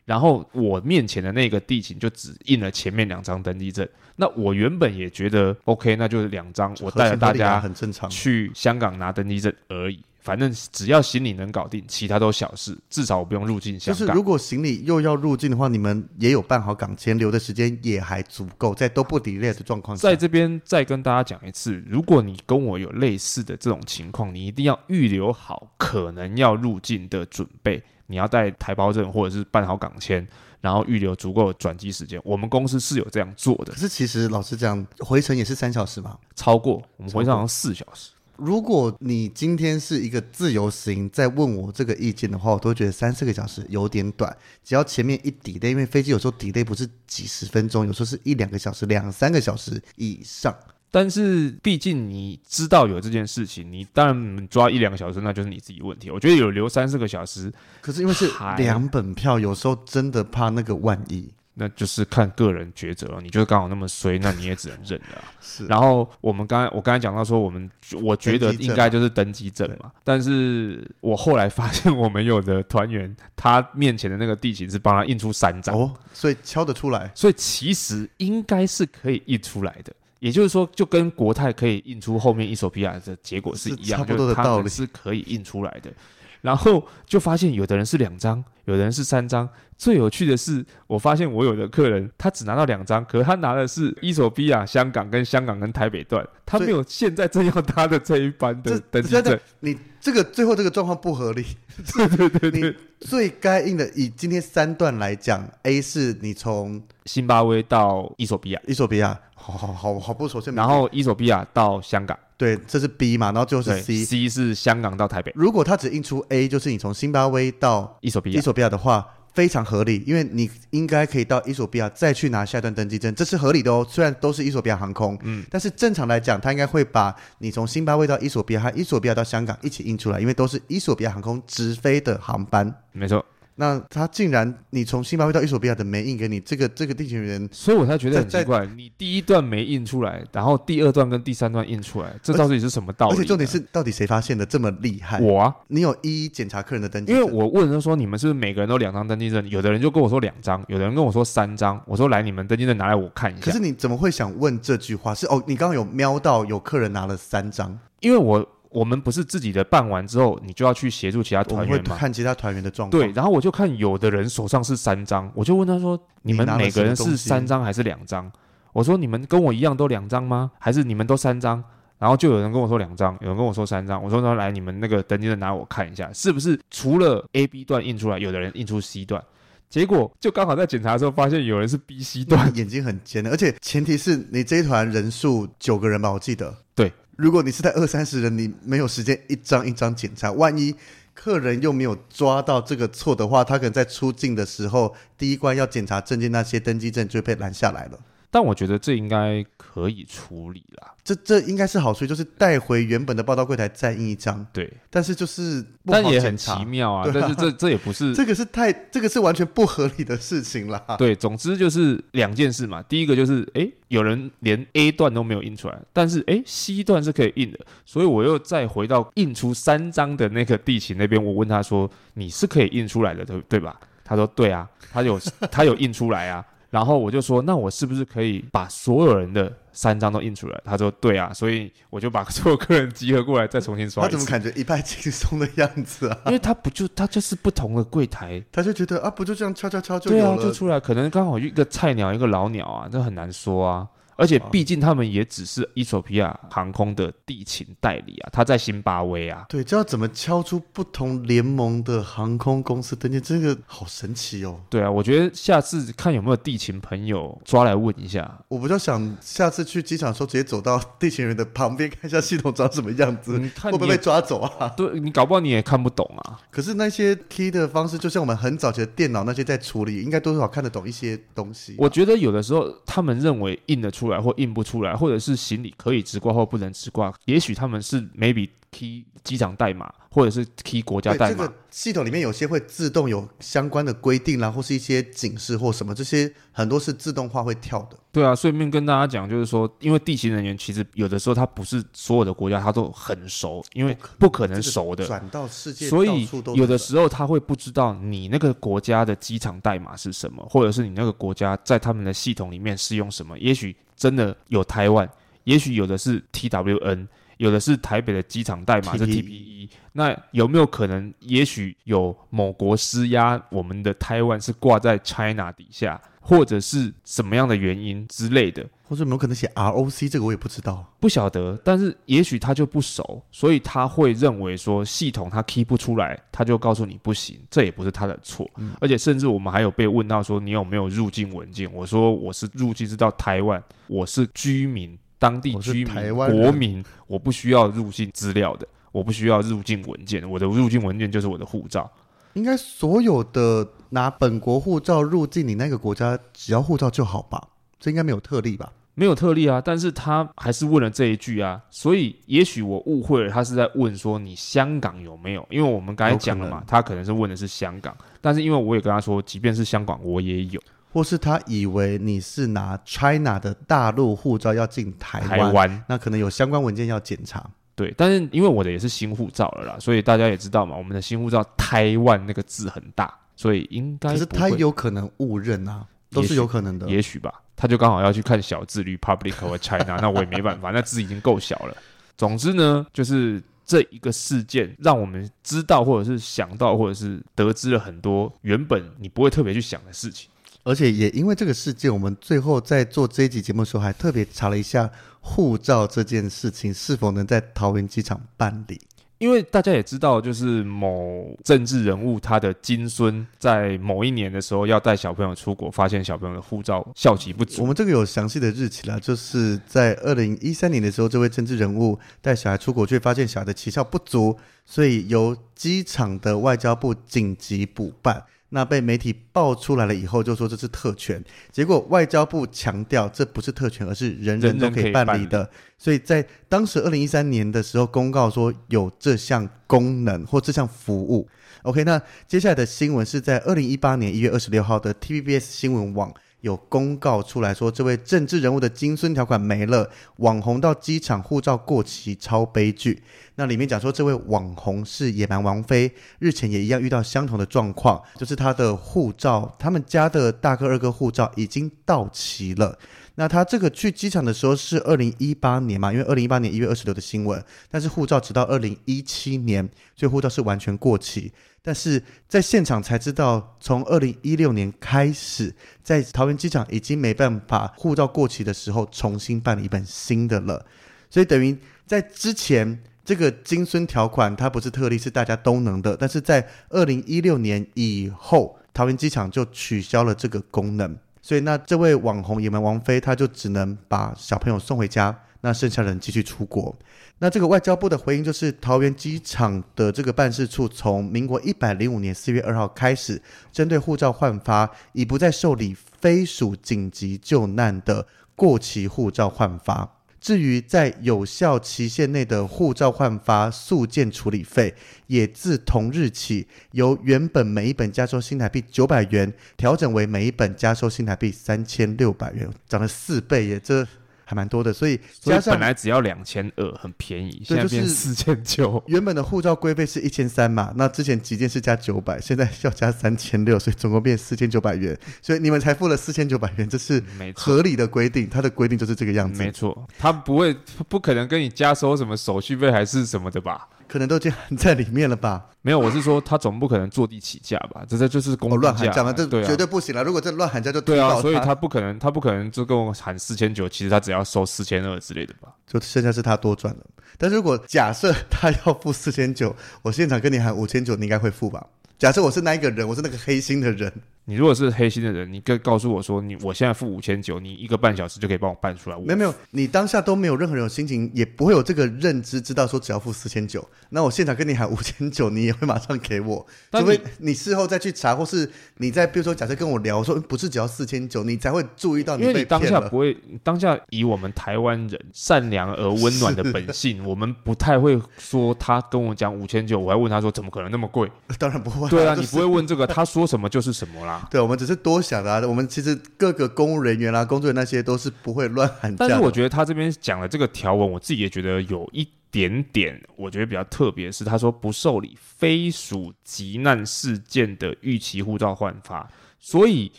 [0.06, 3.88] 然后我面前的那个地勤就只印了前面两张登记证。
[4.16, 10.04] 那我原本也觉得 OK，那就是两张，我带着大家很正常去香港拿登记证而已。
[10.24, 12.78] 反正只要行李能搞定，其他都小事。
[12.90, 14.00] 至少我不用入境香港。
[14.00, 20.02] 就是如果行李又要入境的话，你们也有办好港签，留的时间也还足够，在都不 delay 的状况下。
[20.02, 27.84] 在这边再跟大家讲一次，如果你跟我有类似的这种情况，你一定要预留好可能要入境的准备。
[28.08, 30.28] 你要带台胞证或者是办好港签。
[30.62, 32.18] 然后预留足够的转机时间。
[32.24, 33.74] 我们公司是有这样做的。
[33.74, 38.12] 可是其实老实讲，回程也是三小时嘛，超过我们回程好像四小时。
[38.38, 44.36] 如果你今天是一个自由行，在问我这个意见的话，我都觉得三四个小时有点短。
[44.64, 50.56] 只要前面一 delay，因为飞机有时候 delay 不是几十分钟，有时候是一两个小时、两三个小时以上。
[50.90, 56.12] 但是毕竟你知道有这件事情，你当然抓一两个小时，那就是你自己问题。
[56.12, 63.22] 我觉得有留三四个小时，可是因为是两本票，有时候真的怕那个万一，那就是看个人抉择了。
[63.22, 65.32] 你就刚好那么衰，那你也只能认了啊。
[65.42, 65.66] 是。
[65.68, 67.70] 然后我们刚才我刚才讲到说，我们
[68.02, 69.92] 我觉得应该就是登机证嘛。
[70.04, 77.12] 但是我后来发现，我们有的团员他面前的那个地形是帮他印出三张哦，所以敲得出来。
[77.14, 79.94] 所以其实应该是可以印出来的。
[80.20, 85.92] 也就是说，就跟国泰可以印出后面衣索比亚的结果是一样，差不多的道理，是可以印出来的。
[86.40, 89.48] 然后就发现有的人是两张，有人是三张。
[89.76, 99.38] 最有趣的是，我发现我有的客人他只拿到两张，可是他拿的是伊索比亚香港跟香港跟台北段，他没有现在正要搭的这一班的登机证。
[99.60, 101.44] 你这个最后这个状况不合理。
[101.98, 109.20] 对对对对，你最该印的以今天三段来讲，A 是你从辛巴威到伊索比亚，伊索比亚。
[109.44, 110.50] 好好好好不熟悉。
[110.52, 115.32] 然后伊索比亚到香港，对，这是 B 嘛，然后最后是 C，C 是香港到台北。
[115.36, 123.86] 如果他只印出 A，就是你从辛巴威到伊索比亚，伊索比亚的话，非常合理，因为你应该可以到伊索比亚再去拿下一段登机证，这是合理的哦。
[123.90, 133.26] 虽然都是伊索比亚航空，嗯，但是正常来讲，他应该会把你从辛巴威到伊索比亚和伊索比亚到香港一起印出来，因为都是伊索比亚航空直飞的航班，没错。
[133.56, 138.66] 那他竟然，你从辛巴威到伊索比亚的没印给你，这个这个地勤人，所以我才觉得很奇怪。
[138.76, 143.16] 你第一段没印出来，然后第二段跟第三段印出来，这到底是什么道理？
[143.16, 145.20] 而且重点是，到底谁发现的这么厉害？
[145.20, 149.48] 我啊，你有一一检查客人的登记证，因为我问他说，你们是不是每个人都两张登记证？
[149.48, 151.80] 有的人就跟我说两张，有的人跟我说三张。
[151.86, 153.46] 我说来，你们登记证拿来我看一下。
[153.46, 155.14] 可是你怎么会想问这句话？
[155.14, 158.44] 是哦，你刚刚有瞄到有客人拿了三张，因为我。
[158.74, 161.96] 我们不是自己的办完之后，你就要去协助其他团员吗？
[161.96, 163.02] 看其他团员的状况。
[163.02, 168.30] 对，然后我就看有的人手上是三张，我就问他说：“你们每个人是三张还是两张？”
[168.74, 170.52] 我说：“你们跟我一样都两张吗？
[170.60, 171.64] 还是你们都三张？”
[172.00, 174.04] 然后就有人跟我说两张，有人跟我说三张。
[174.04, 179.24] 我说：“那来，你们那个登机证拿我看一下，是不是除了 A、B 段印出来，有的人印出 C 段？”
[179.70, 186.54] 结果就刚好在检查的时候发现有人是 B、C 段，眼睛很尖的，而且前提是你这一团人数九个人吧，我记得。
[186.76, 186.92] 对。
[187.16, 190.76] 如果你是在二三十人，你没有时间一张一张检查，万一
[191.14, 198.00] 客人又没有抓到这个错的话，他可能在出境的时候，第一关要检查证件那些登机证就被拦下来了。
[198.34, 200.92] 但我觉得这应该可以处理啦。
[201.04, 204.44] 这这应该是好处，就是带回原本的报到柜台再印一张。
[204.52, 207.08] 对，但是就是但也很奇妙啊。
[207.14, 210.84] 但是这这也不是 这个是太这个是完全不合理的事情啦。
[210.98, 212.82] 对，总之就是两件事嘛。
[212.82, 225.20] 第一个就是哎，有人连 A 段都没有印出来，但是哎 C 段是可以印的，所以我又再回到印出三张的那个地勤那边，我问他说：“你是可以印出来的，对对吧？”他说：“对啊，他有
[225.52, 226.44] 他有印出来啊。”
[226.74, 230.60] 然后我就说，那我是不是可以把所有人的三张都印出来？
[230.66, 234.02] 他说对啊，所以我就把所有客人集合过来，再重新刷。
[234.02, 236.18] 他怎么感觉一派轻松的样子啊？
[236.26, 240.80] 因为他不就他就是不同的柜台，他就觉得啊，不就这样敲敲敲就，对啊，就出来。
[240.80, 243.88] 可能刚好一个菜鸟，一个老鸟啊，这很难说啊。
[244.16, 249.46] 而且毕竟他们也只是伊索比亚航空的地勤代理啊，他在辛巴威啊。
[249.50, 253.20] 对，这要怎么敲出不同联盟的航空公司登记？
[253.20, 254.60] 这个好神奇哦。
[254.70, 258.40] 对啊，我觉得下次看有没有地勤朋友抓来问一下。
[258.48, 264.68] 我比较想下次去机场的时候，直接走到地勤人的旁边看一下系统长什么样子，你看你会不会被抓走啊？
[264.76, 266.40] 对，你搞不好你也看不懂啊。
[266.52, 271.78] 可是那些 key 的方式，就像我们很早期的电脑那些在处理，应该多少看得懂一些东西啊。
[271.80, 274.96] 我觉得有的时候他们认为印得出来或印不出来。
[274.96, 281.38] 或者是行李可以直挂或不能直挂，也许他们是每笔 key 机场代码，或者是 key 国家代码。
[281.38, 287.98] 这个系统里面有些会自动有相关的规定啦，或是一些警示或什么，这些很多是自动化会跳的。
[288.12, 303.76] 对啊，顺便跟大家讲，就是说，因为地勤人员其实有的时候他不是所有的国家他都很熟，因为不可能熟的，转到世界，所以有的时候他会不知道你那个国家的机场代码是什么，或者是你那个国家在他们的系统里面是用什么，也许。
[303.96, 305.08] 真的有台湾，
[305.44, 307.08] 也许有的是 TWN，
[307.44, 309.70] 有的是台北的机场代码是 TPE。
[309.92, 321.60] 那有没有可能，也许有某国施压，我们的台湾是挂在 China 底下，或者是什么样的原因之类的，或者有没有可能写 ROC 这个我也不知道，不晓得。
[321.64, 328.50] 但是也许他就不熟，所以他会认为说系统他 key 不出来，他就告诉你不行，这也不是他的错。
[328.58, 331.72] 嗯、而且甚至我们还有被问到说你有没有入境文件？
[331.72, 338.68] 我说我是入境是到台湾，我是居民，当地居民，国民，我不需要入境资料的。
[338.92, 341.90] 我不需要入境文件，我的入境文件就是我的护照。
[342.34, 347.42] 应该所有的拿本国护照入境你那个国家，只要护照就好吧？
[347.80, 348.72] 这应该没有特例吧？
[348.94, 355.44] 没有特例啊，但是他还是问了这一句啊，所以也许我误会了，他是在问说你香港有没有？
[355.50, 360.62] 因为我们刚才讲了嘛，他可能是问的是香港，但是因为我也跟他说，即便是香港我也有，
[360.94, 367.44] 或是他以为你是拿 China 的大陆护照要进台湾，台湾那可能有相关文件要检查。
[367.76, 374.12] 对，但是因为我的也是新护照了啦，所以大家也知道嘛，我们的新护照台湾那个字很大，所以应该。
[374.12, 376.88] 可是他有可能误认啊，都是有可能的。
[376.88, 381.76] 也许吧，他就刚好要去看小字 Republic 和 China，那我也没办法， 那字已经够小了。
[382.16, 390.30] 总之呢，就是这一个事件让我们知道，或者是想到，或者是得知了很多原本你不会特别去想的事情。
[390.64, 394.90] 而且也因为这个事件，我们最后在做这一集节目的时候，还特别查了一下
[395.20, 398.80] 护照这件事情是否能在桃园机场办理。
[399.20, 407.62] 因为大家也知道，就是某政治人物他的金孙在某一年的时候要带小朋友出国，发现小朋友的护照效期不足。
[407.62, 418.24] 我们这个有详细的日期啦，就是在二零一三年的时候，这位政治人物带小孩出国，却发现小孩的期效不足，所以由机场的外交部紧急补办。
[418.54, 421.22] 那被媒体爆出来了以后，就说这是特权。
[421.52, 425.40] 结果外交部强调这不是特权，而是人人都可以办理的。
[425.40, 431.28] 人人所以在当时二零一三年的时候，公告说有这项功能或这项服务。
[431.64, 436.14] OK，那接下来的新闻是在二零一八年一月二十六号的 TVBS 新闻网。
[436.44, 443.02] 有公告出来说，这位政治人物的金孙条款没了，网红到机场护照过期，超悲剧。
[443.36, 445.90] 那里面讲说，这位网红是野蛮王妃，
[446.20, 452.78] 日前也一样遇到相同的状况，就是他的护照，他们家的大哥二哥护照已经到期了。
[453.16, 457.42] 那他这个去机场的时候是二零一八年嘛，因为二零一八年一月二十六的新闻，
[457.72, 459.64] 但是护照直到二零一七年，
[459.96, 461.32] 所以护照是完全过期。
[461.66, 470.66] 但是在现场才知道，从二零一六年开始，在桃园机场已经没办法护照过期的时候重新办理一本新的了，
[471.10, 471.58] 所以等于
[471.88, 485.18] 在之前这个金孙条款它不是特例，是大家都能的，但是在二零一六年以后，桃园机场就取消了这个功能，所以那这位网红野蛮王妃，她就只能把小朋友送回家。
[485.46, 486.74] 那剩下人继续出国，
[487.20, 493.22] 那这个外交部的回应就是，桃园机场的这个办事处从民国一百零五年四月二号开始，
[493.52, 499.98] 针对护照换发，已不再受理非属紧急救难的过期护照换发。
[500.22, 504.74] 至于在有效期限内的护照换发速件处理费，
[505.08, 513.60] 也自同日起由原本每一本加收新台币九百元，调整为每一本加收新台币三千六百元，涨了四倍耶！
[513.60, 513.86] 这
[514.34, 518.84] 还蛮多的，所以加上本来只要两千二，很便宜，现在变四千九。
[518.88, 524.98] 原本的护照规费是一千三嘛，那之前几件是加九百，现在要加三千六，所以总共变四千九百元。
[525.22, 527.02] 所以你们才付了四千九百元，这是
[527.36, 529.44] 合理的规定，它的规定就是这个样子。
[529.44, 530.56] 没错，他不会
[530.90, 533.68] 不可能跟你加收什么手续费还是什么的吧？
[533.94, 535.46] 可能都已经含在里面了吧？
[535.62, 537.86] 没有，我是说他总不可能坐地起价吧？
[537.88, 539.14] 这这就是公乱喊价嘛？
[539.14, 540.02] 这绝对不行了。
[540.02, 545.50] 啊、如果这乱喊价就对啊，所以他不可能，他不可能就跟我喊四千九，其实他只要收四千二之类的吧？
[545.68, 546.80] 就剩下是他多赚了。
[547.20, 551.64] 但是如果假设他要付四千九，我现场跟你喊五千九，你应该会付吧？
[552.00, 553.94] 假设我是那一个人，我是那个黑心的人。
[554.26, 558.98] 你如果是黑心的人，你可以告诉我说，你我现在付五千九，你一个半小时就可以帮我办出来。
[559.00, 563.68] 没有没有，你当下都没有任何人有心情，也不会有这个认知，知道说只要付四千九。
[563.90, 572.40] 那我现场跟你喊五千九，你也会马上给我，除非你事后再去查，或是你在比如说假设跟我聊说不是只要四千九，你才会注意到你被骗了。
[572.40, 581.12] 因为你当下不会，当下以我们台湾人善良而温暖的本性， 我们不太会说他跟我讲五千九，我还问他说怎么可能那么贵？
[581.38, 581.90] 当然不会。
[581.90, 584.13] 对啊，你不会问这个，他说什么就是什么啦。
[584.32, 585.00] 对，我们只是多。
[585.00, 589.06] 想的啊，我们其实各个公务人员啊、工作人员那些都是不会乱喊价。
[589.08, 599.08] 但是我觉得他这边讲的这个条文，我自己也觉得有一点点，我觉得比较特别是，他说不受理非属急难事件的逾期护照换发。
[599.40, 599.92] 所以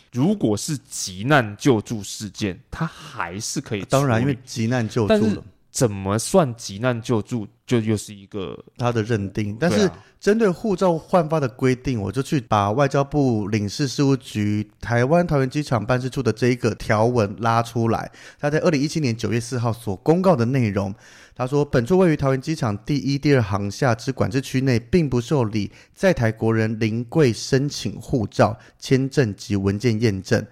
[0.11, 3.83] 如果是急难救助事件，他还是可以。
[3.83, 5.43] 当然，因为急难救助了。
[5.75, 9.57] 怎么算急难救助，就又是一个他的认定。
[9.59, 18.09] 但是针对护照换发的规定，我就去把外交部领事事务局台湾桃园机场办事处的这一个条文拉出来。
[18.39, 20.95] 他在二零一七年九月四号所公告的内容，
[21.35, 30.47] 他说：本处位于桃园机场第一、第二航厦之管制区内，并不受理在台国人临柜申请护照、签证及文件验证。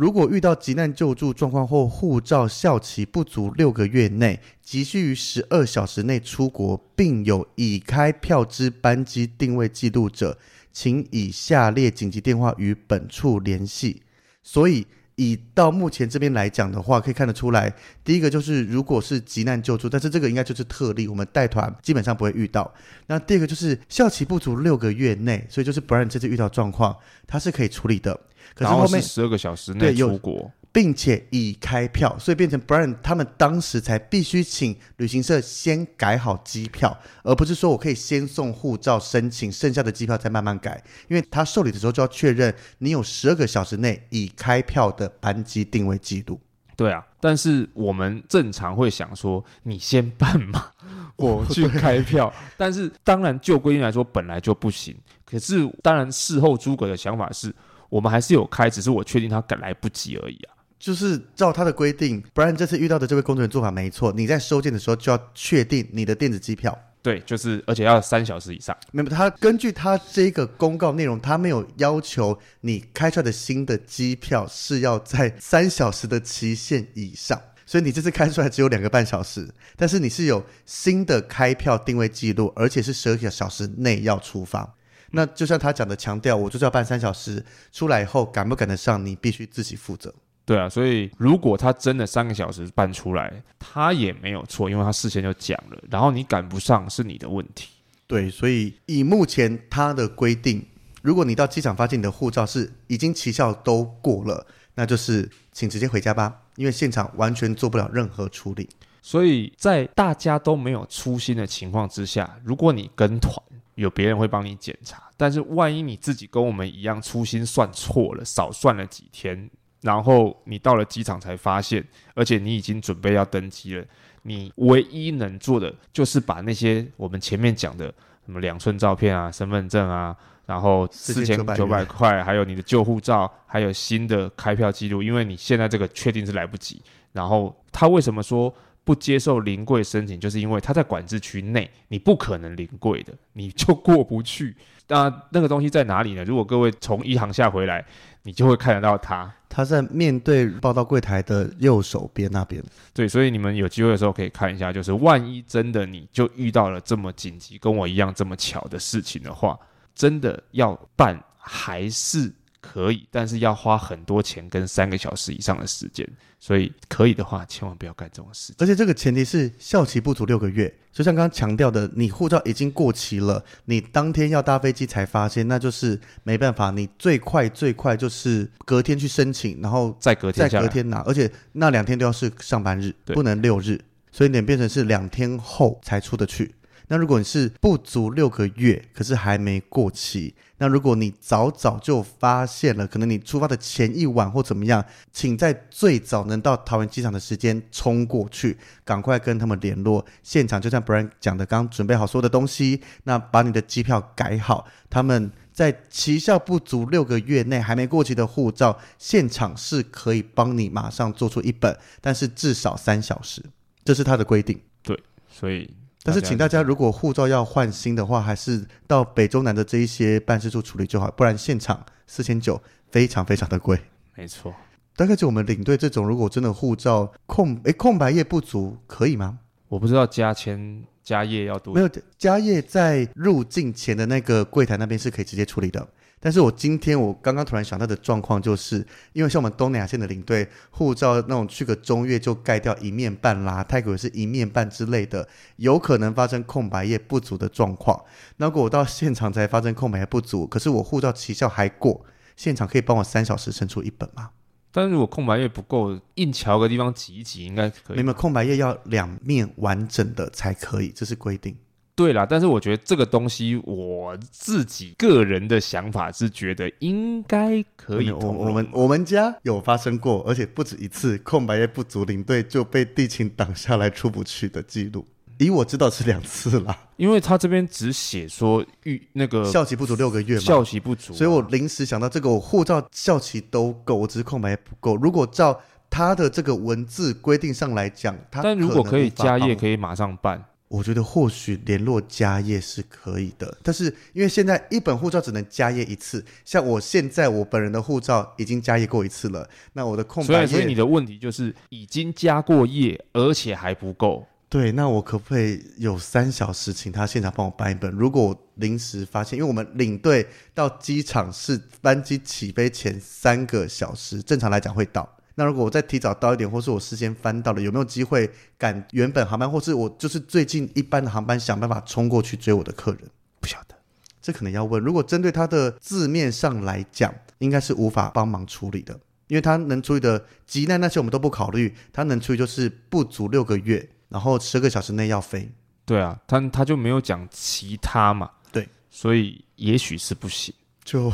[0.00, 10.38] 如果遇到急难救助状况或护照效期不足六个月内，急需于十二小时内出国，并有已开票之班机定位记录者，
[10.72, 14.00] 请以下列紧急电话与本处联系。
[14.42, 14.86] 所以，
[15.20, 17.70] 以到目前这边来讲的话，可以看得出来，
[18.02, 22.72] 第一个就是如果是急难救助，但是这个应该就是特例，我们带团基本上不会遇到。
[23.06, 26.96] 那第二个就是效期不足六个月内，所以就是不然这次遇到状况，
[27.26, 28.18] 它是可以处理的。
[28.54, 40.82] 可是后面十二个小时内出国，并且已开票，所以变成 Brian 他们当时才必须请旅行社先改好机票，而不是说我可以先送护照申请，剩下的机票再慢慢改。
[41.08, 46.38] 因为他受理的时候就要确认你有十二个小时内已开票的班机定位记录。
[46.76, 50.70] 对啊，但是我们正常会想说，你先办嘛，
[51.16, 52.32] 我去开票。
[52.56, 54.96] 但是当然就规定来说本来就不行。
[55.26, 57.54] 可是当然事后诸葛的想法是。
[57.90, 60.54] 我们还是有开，只是我确定他赶来不及而已啊。
[60.80, 64.10] 就是照他的规定，不然这次遇到的这位工作人员做法没错。
[64.16, 66.76] 你在收件的时候就要确定你的电子机票。
[67.02, 68.76] 对，就是而且要三小时以上。
[68.90, 77.40] 没有，他根据他这个公告内容，他没有要求你开出来的新的机票是要在三小时的期限以上。
[77.64, 84.74] 所以你这次开出来只有两个半小时，但是你是有新的开票定位记录，而且是十二个小时内要出发。
[85.12, 90.12] 那就像他讲的，强调我就是要办三小时，出来以后赶不赶得上，你必须自己负责。
[90.50, 95.80] 对啊，所以如果他真的三个小时办出来，他也没有错，因为他事先就讲了。
[95.88, 97.68] 然后你赶不上是你的问题。
[98.08, 100.60] 对，所以以目前他的规定，
[101.02, 104.44] 如果你到机场发现你的护照是已经期效都过了，
[104.74, 108.68] 那就是请直接回家吧，因为现场完全做不了任何处理。
[109.00, 113.32] 所以在大家都没有粗心的情况之下，如果你跟团，
[113.76, 119.48] 有别人会帮你检查，但是万一你自己跟我们一样粗心算错了，少算了几天，
[119.82, 123.84] 然后你到了机场才发现，而且你已经准备要登机了，
[124.22, 127.86] 你唯一能做的就是把那些我们前面讲的
[128.26, 130.16] 什么两寸照片啊、身份证啊，
[130.46, 136.82] 然后四千九百块，还有你的旧护照，还有新的开票记录，因为你现在这个确定是来不及。
[137.12, 138.54] 然后他为什么说？
[138.82, 144.56] 不接受临柜申请，就是因为他在管制区内，你不可能临柜的，你就过不去。
[144.88, 146.24] 那那个东西在哪里呢？
[146.24, 147.84] 如果各位从一航下回来，
[148.22, 149.32] 你就会看得到它。
[149.50, 152.62] 他在面对报到柜台的右手边那边。
[152.94, 159.58] 对，所以你们有机会的时候可以看一下，就是万一真的你就遇到了这么紧急，跟我一样这么巧的事情的话，
[159.94, 162.32] 真的要办还是？
[162.72, 166.08] 可以，但是要花很多钱跟三个小时以上的时间，
[166.38, 168.54] 所以可以的话，千万不要干这种事。
[168.58, 176.70] 而且这个前提是效期不足六个月，就像刚刚强调的，你护照已经过期了，你当天要搭飞机才发现，那就是没办法。
[176.70, 183.80] 你最快最快就是隔天去申请，然后再隔天再隔天拿，而且那两天都要是上班日，不能六日，
[184.12, 186.54] 所以你变成是两天后才出得去。
[186.92, 200.04] 那如果你是不足六个月，可是还没过期，那如果你早早就发现了，可能你出发的前一晚或怎么样，请在最早能到桃园机场的时间冲过去，赶快跟他们联络。
[200.24, 213.40] 现场就像 Brian 讲的，刚准备好所有的东西，那把你的机票改好，他们在期效不足六个月内还没过期的护照，现场是可以帮你马上做出一本，但是至少三小时，
[213.84, 214.60] 这是他的规定。
[214.82, 215.72] 对，所以。
[216.02, 223.78] 但是，请大家如果护照要换新的话，还是到北中南的这一些办事处处理就好，不然现场四千九非常非常的贵。
[224.14, 224.54] 没错，
[224.96, 229.38] 大概就我们领队这种，如果真的护照空诶空白页不足，可以吗？
[229.68, 231.74] 我不知道加签加页要多。
[231.74, 235.86] 没有加页在入境前的那个柜台那边是可以直接处理的。
[236.22, 247.98] 但是我今天我刚刚突然想到的状况，就是因为像我们东南亚线的领队护照那种去个中越就盖掉一面半啦，泰国也是一面半之类的，有可能发生空白页不足的状况。
[248.36, 252.04] 那如果我到现场才发生空白页不足，可是我护照期效还过，
[252.36, 254.30] 现场可以帮我三小时生出一本吗？
[254.72, 257.96] 但是如果空白页不够，硬桥个地方挤一挤应该可以。
[257.96, 261.56] 没有，空白页要两面完整的才可以，这是规定。
[262.00, 268.10] 对啦，但是我觉得这个东西，我自己个人的想法是觉得应该可以。
[268.10, 275.06] 我我们我们家有发生过，而且不止一次，空白页不足，领队就被地勤挡下来出不去的记录。
[275.38, 284.96] 以我知道是两次啦，因为他这边只写说预那个效期不足六个月嘛，效期不足，所以我临时想到这个，我护照效期都够，我只是空白页不够。
[284.96, 290.44] 如果照他的这个文字规定上来讲，他但如果可以加页，可以马上办。
[290.70, 304.24] 我觉得或许联络加页是可以的，但是因为现在一本护照只能加页一次，像我现在我本人的护照已经加页过一次了，那我的空白页，所以你的问题就是已经加过页，而且还不够。
[304.48, 307.90] 对，那我可不可以有三小时请他现场帮我办一本？
[307.90, 315.08] 如果我临时发现，因为我们领队到机场是班机起飞前三个小时，正常来讲会到。
[315.40, 323.00] 那如果我再提早到一点，或是我事先翻到了，有没有机会赶原本航班，或是我就是最近一班的航班，想办法冲过去追我的客人？
[323.40, 323.74] 不晓得，
[324.20, 324.82] 这可能要问。
[324.84, 328.92] 如果针对他的字面上来讲，应该是无法帮忙处理的，
[329.28, 333.88] 因为他能处理的急难那些我们都不考虑，他能处理就是不足六个月。
[334.10, 335.48] 然后十个小时内要飞，
[335.86, 340.52] 对啊，他他就没有讲其他嘛，对，所以也许是不行。
[340.82, 341.10] 就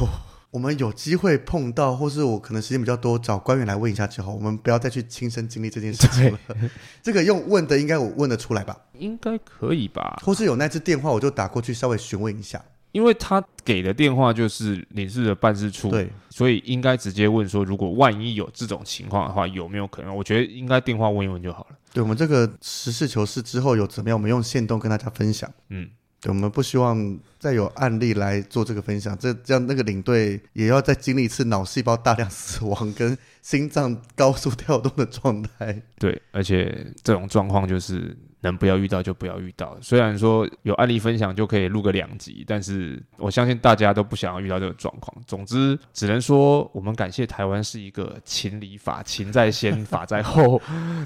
[0.56, 6.38] 我们有机会碰到，或是我可能时间比较多，找官员来问一下之后，我们不要再去亲身经历这件事情了。
[7.02, 8.74] 这个用问的，应该我问得出来吧？
[8.94, 10.18] 应该可以吧？
[10.24, 12.64] 或是有那次电话，我就打过去稍微询问一下。
[12.92, 20.16] 因为他给的电话就是领事的办事处，对，所以应该直接问说，如果万一有这种情况的话，有没有可能？
[20.16, 21.76] 我觉得应该电话问一问就好了。
[21.92, 25.52] 对，我们这个实事求是之后有怎么样，我们用线动跟大家分享。
[25.68, 25.90] 嗯，
[26.28, 35.80] 我们不希望再有案例来做这个分享，这这样那个领队也要再经历一次脑细胞大量死亡跟心脏高速跳动的状态。
[35.98, 38.16] 对，而且这种状况就是。
[38.42, 39.76] 能不要遇到就不要遇到。
[39.80, 45.16] 虽然说有案例分享就可以录个两集，但是我相信大家都不想要遇到这个状况。
[45.26, 50.60] 总之，只能说我们感谢台湾是一个情理法，情在先，法在后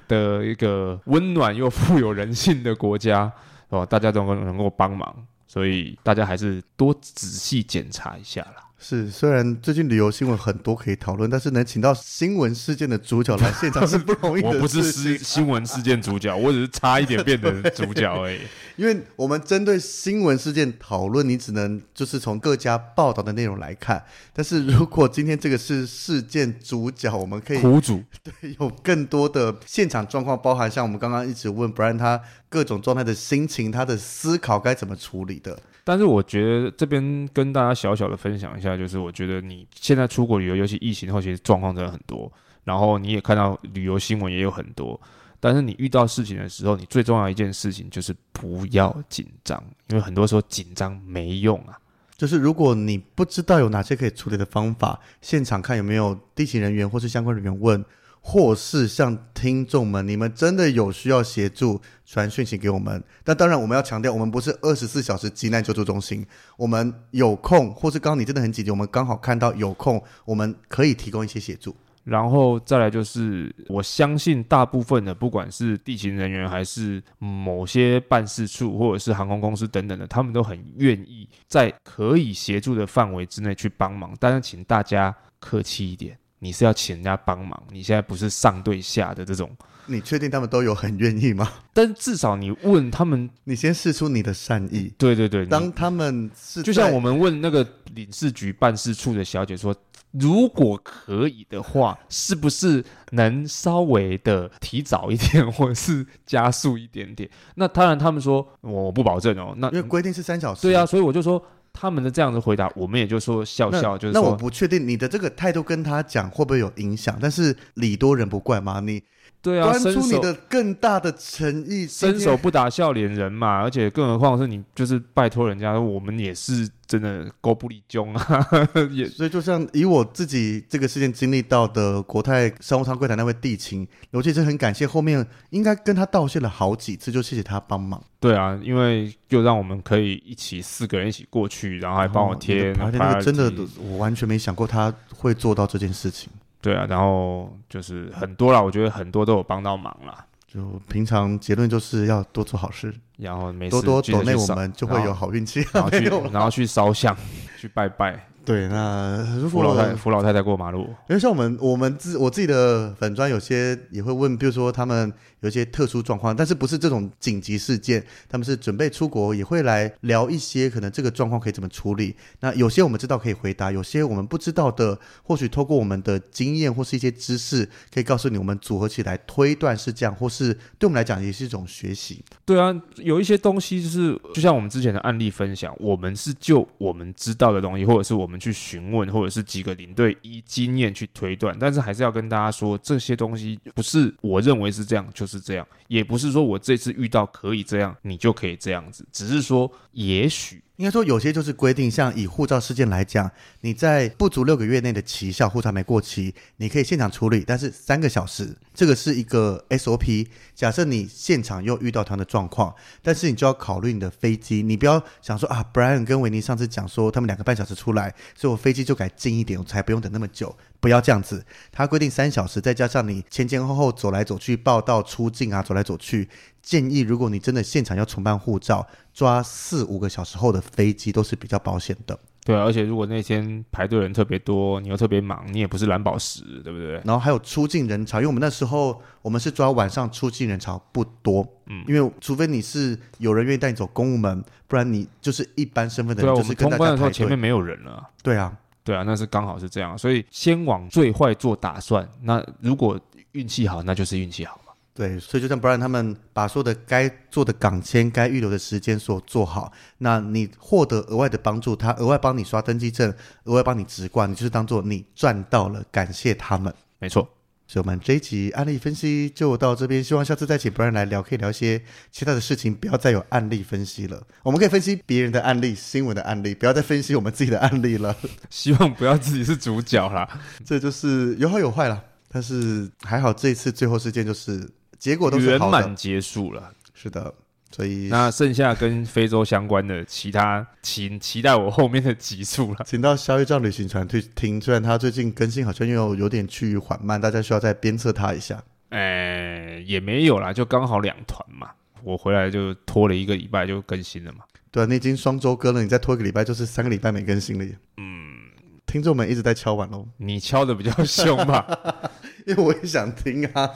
[0.06, 3.32] 的一个温暖又富有人性的国家，
[3.70, 8.69] 哦，大家都能能够帮忙，所以大家还是多仔细检查一下啦。
[8.82, 14.48] 是，虽然最近旅游新闻很多可以讨论，但是能请到新闻事件的主角来现场 是不容易的。
[14.48, 18.38] 我不是新新闻事件主角，我只是差一点变成主角而已。
[18.76, 24.02] 因为我们针对新闻事件讨论，你只能就是从各家报道的内容来看。
[24.32, 32.18] 但是如果今天这个是事件主角，我们可以苦主， 对，有更多的现场状况，包含像我们刚刚一直问 Brian 他
[32.48, 35.58] 各种状态的心情，他的思考该怎么处理的。
[35.90, 42.32] 但是我觉得这边跟大家小小的分享一下，就是我觉得你现在出国旅游，尤其疫情后，其实状况真的很多。
[42.62, 44.98] 然后你也看到旅游新闻也有很多。
[45.40, 51.76] 但是你遇到事情的时候，你最重要一件事情就是不要紧张，因为很多时候紧张没用啊。
[52.16, 57.84] 就是如果你不知道有哪些可以处理的方法，现场看有没有地勤人员或是相关人员问。
[58.20, 63.02] 或是向听众们，你们真的有需要协助，传讯息给我们。
[63.24, 66.24] 但当然，我们要强调，我们不是二十四小时急难救助中心。
[66.56, 71.74] 我们有空，或是刚刚你真的很紧急，我们刚好看到有空，我们可以提供一些协助。
[72.04, 84.16] 然后再来就是，我相信大部分的，不管是地勤人员，还是某些办事处，或者是航空公司等等的，他们都很愿意在可以协助的范围之内去帮忙。
[84.18, 86.18] 但是，请大家客气一点。
[86.40, 89.50] 你是要请人家帮忙，你现在不是上对下的这种。
[89.86, 91.50] 你确定他们都有很愿意吗？
[91.72, 94.92] 但至少你问他们，你先试出你的善意。
[94.96, 99.74] 对对对，当他们是就像我们问那个领事局办事处的小姐说，
[100.12, 107.28] 如果可以的话，是不是能稍微的提早一点，或者是加速一点点？
[107.56, 109.52] 那当然，他们说我不保证哦。
[109.56, 110.62] 那因为规定是三小时。
[110.62, 111.44] 对啊，所以我就说。
[111.72, 119.02] 他们的这样的回答，我们也就说笑笑，就是说，那我不确定你的这个态度跟他讲会不会有影响，但是礼多人不怪嘛，你
[119.42, 126.68] 对啊，端出你的更大的诚意，伸手不打笑脸人嘛，而且更何况是你就是拜托人家，我们也是。
[126.90, 128.48] 真的狗不理中啊！
[128.90, 138.02] 也所以就像以我自己这个事件经历到的国泰商务舱柜台那位地勤，我其实很感谢，后面应该跟他道谢了好几次，就谢谢他帮忙。
[138.18, 142.72] 对啊，因为就让我们可以一起四个人一起过去，然后还帮我贴。
[142.72, 146.28] 那个真的，我完全没想过他会做到这件事情。
[146.60, 150.24] 对啊，然后就是很多啦，我觉得很多都有帮到忙啦。
[150.46, 157.16] 就平常结论就是要多做好事，然后没事多多躲内我们就会有好运气，然后去 然后去烧香
[157.56, 172.16] 去拜拜，对，那如扶老太扶老太太过马路，因为像我们我们自我自己的粉砖有些也会问，比如说他们有一些特殊状况，但是不是这种紧急事件，他们是准备出国，也会来聊一些可能这个状况可以怎么处理。
[172.40, 182.24] 那有些我们知道可以回答，有些我们不知道的，或许透过我们的经验或是一些知识，可以告诉你，我们组合起来推断是这样，或是对我们来讲也是一种学习。
[182.44, 200.60] 对啊，有一些东西就是就像我们之前的案例分享，我们是就我们知道的东西，或者是我们去询问，或者是几个领队以经验去推断，但是还是要跟大家说，这些东西不是我认为是这样就是这样，也不是说我这次遇到可以这样，你就可以这样子，只是说也许。
[200.80, 210.26] 应该说，有些就是规定，像以护照事件来讲，你在不足六个月内的期效护照没过期，你可以现场处理，但是三个小时，这个是一个 SOP。
[210.54, 220.56] 假设你现场又遇到这样的状况，但是你就要考虑你的飞机，你不要想说啊，Brian 跟维尼上次讲说他们两个半小时出来，所以我飞机就改近一点，我才不用等那么久。
[220.80, 226.28] 不要这样子，他规定三小时，再加上你前前后后走来走去报到出境啊，走来走去。
[226.62, 232.18] 建议，如果你真的现场要重办护照，抓四五个小时后的飞机都是比较保险的。
[232.44, 236.92] 对啊，而且如果那天排队人特别多，你又特别忙，你也不是蓝宝石，对不对？
[237.04, 246.78] 然后还有出境人潮，因为我们那时候我们是抓晚上出境人潮不多，嗯，因为除非你是有人愿意带你走公务门，不然你就是一般身份的人，就是跟大家排队。
[246.78, 248.08] 通关的时候前面没有人了。
[248.22, 248.56] 对啊，
[248.90, 252.08] 对啊，那是刚好是这样，所以先往最坏做打算。
[252.22, 252.98] 那如果
[253.30, 254.72] 运气好，那就是运气好嘛。
[254.92, 263.14] 对，所以就像 Brian 他们把所有的该做的港签、该预留的时间所做好，那你获得额外的帮助，他额外帮你刷登记证，
[263.44, 266.74] 额外帮你直挂，你就是当做你赚到了，感谢他们。
[266.98, 267.28] 没错，
[267.70, 274.20] 所以我们这一集案例分析就到这边，希望下次再请 Brian 来聊，可以聊一些其他的事情，不要再有案例分析了。
[274.42, 278.16] 我们可以分析别人的案例、新闻的案例，不要再分析我们自己的案例了。
[278.48, 280.28] 希望不要自己是主角啦，
[280.66, 282.02] 这就是有好有坏啦。
[282.28, 284.68] 但是还好这一次最后事件就是。
[284.98, 287.32] 结果都是圆满结束了，是的，
[287.72, 292.80] 所以那剩下跟非洲相关的其他，请期待我后面的集数了。
[292.86, 298.60] 请到消业障旅行团去听，虽然他最近更新好像又有点趋于缓慢，大家需要再鞭策他一下。
[298.88, 301.70] 哎，也没有啦，就刚好两团嘛，
[302.02, 304.40] 我回来就拖了一个礼拜就更新了嘛。
[304.72, 307.64] 对啊，你已经双周更了，你再拖一个礼拜就是三个礼拜没更新了。
[307.98, 308.50] 嗯，
[308.84, 311.64] 听众们一直在敲碗哦，你敲的比较凶吧？
[312.46, 313.70] 因为我也想听啊。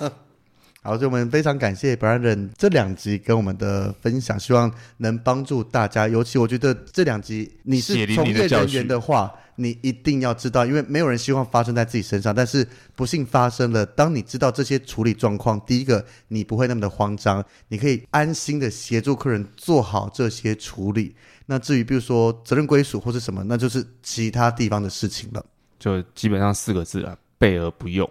[0.87, 6.07] 好，所以我们非常感谢 Brian 这两集跟我们的分享，希望能帮助大家。
[6.07, 13.87] 尤其我觉得这两集你是从业人员的话，你一定要知道，因为没有人希望发生在自己身上，但是不幸发生了。
[13.87, 21.17] 当你知道这些处理状况，第一个你不会那么的慌张，你可以安心的协助客人做好这些处理。
[21.47, 25.43] 那至于比如说责任归属或是什么，那就是其他地方的事情了。
[25.79, 28.07] 就基本上四个字啊，备而不用。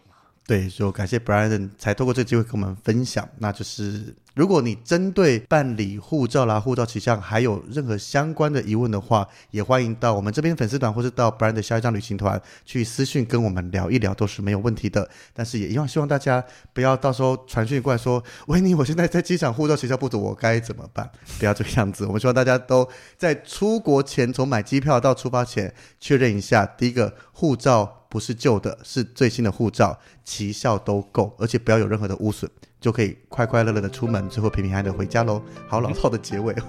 [0.45, 4.15] 对，就感谢 Brian 才透过这个机会跟我们分享，那就是。
[4.35, 15.07] 如果你针对办理护照啦、护照取向还有任何相关的疑问的话，也欢迎到我们这边粉丝团，或是到 Brian 的下一站旅行团去私讯跟我们聊一聊，都是没有问题的。
[15.35, 22.03] 但是也一样希望大家不要到时候传讯过来说：“维尼，我现在在机场护照期限不足，我该怎么办？”不要这个样子。
[22.07, 32.47] 我们希望大家都在出国前，从买机票到出发前确认一下：第一个，护照不是旧的，是最新的护照，奇效都够，而且不要有任何的污损。
[32.79, 35.41] 就可以快快乐乐的出门，最后平平安安的回家喽。
[35.67, 36.53] 好老套的结尾。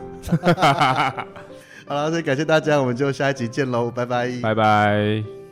[1.87, 5.44] 好了，所以感谢大家，我们就下一集见喽，拜拜，拜拜。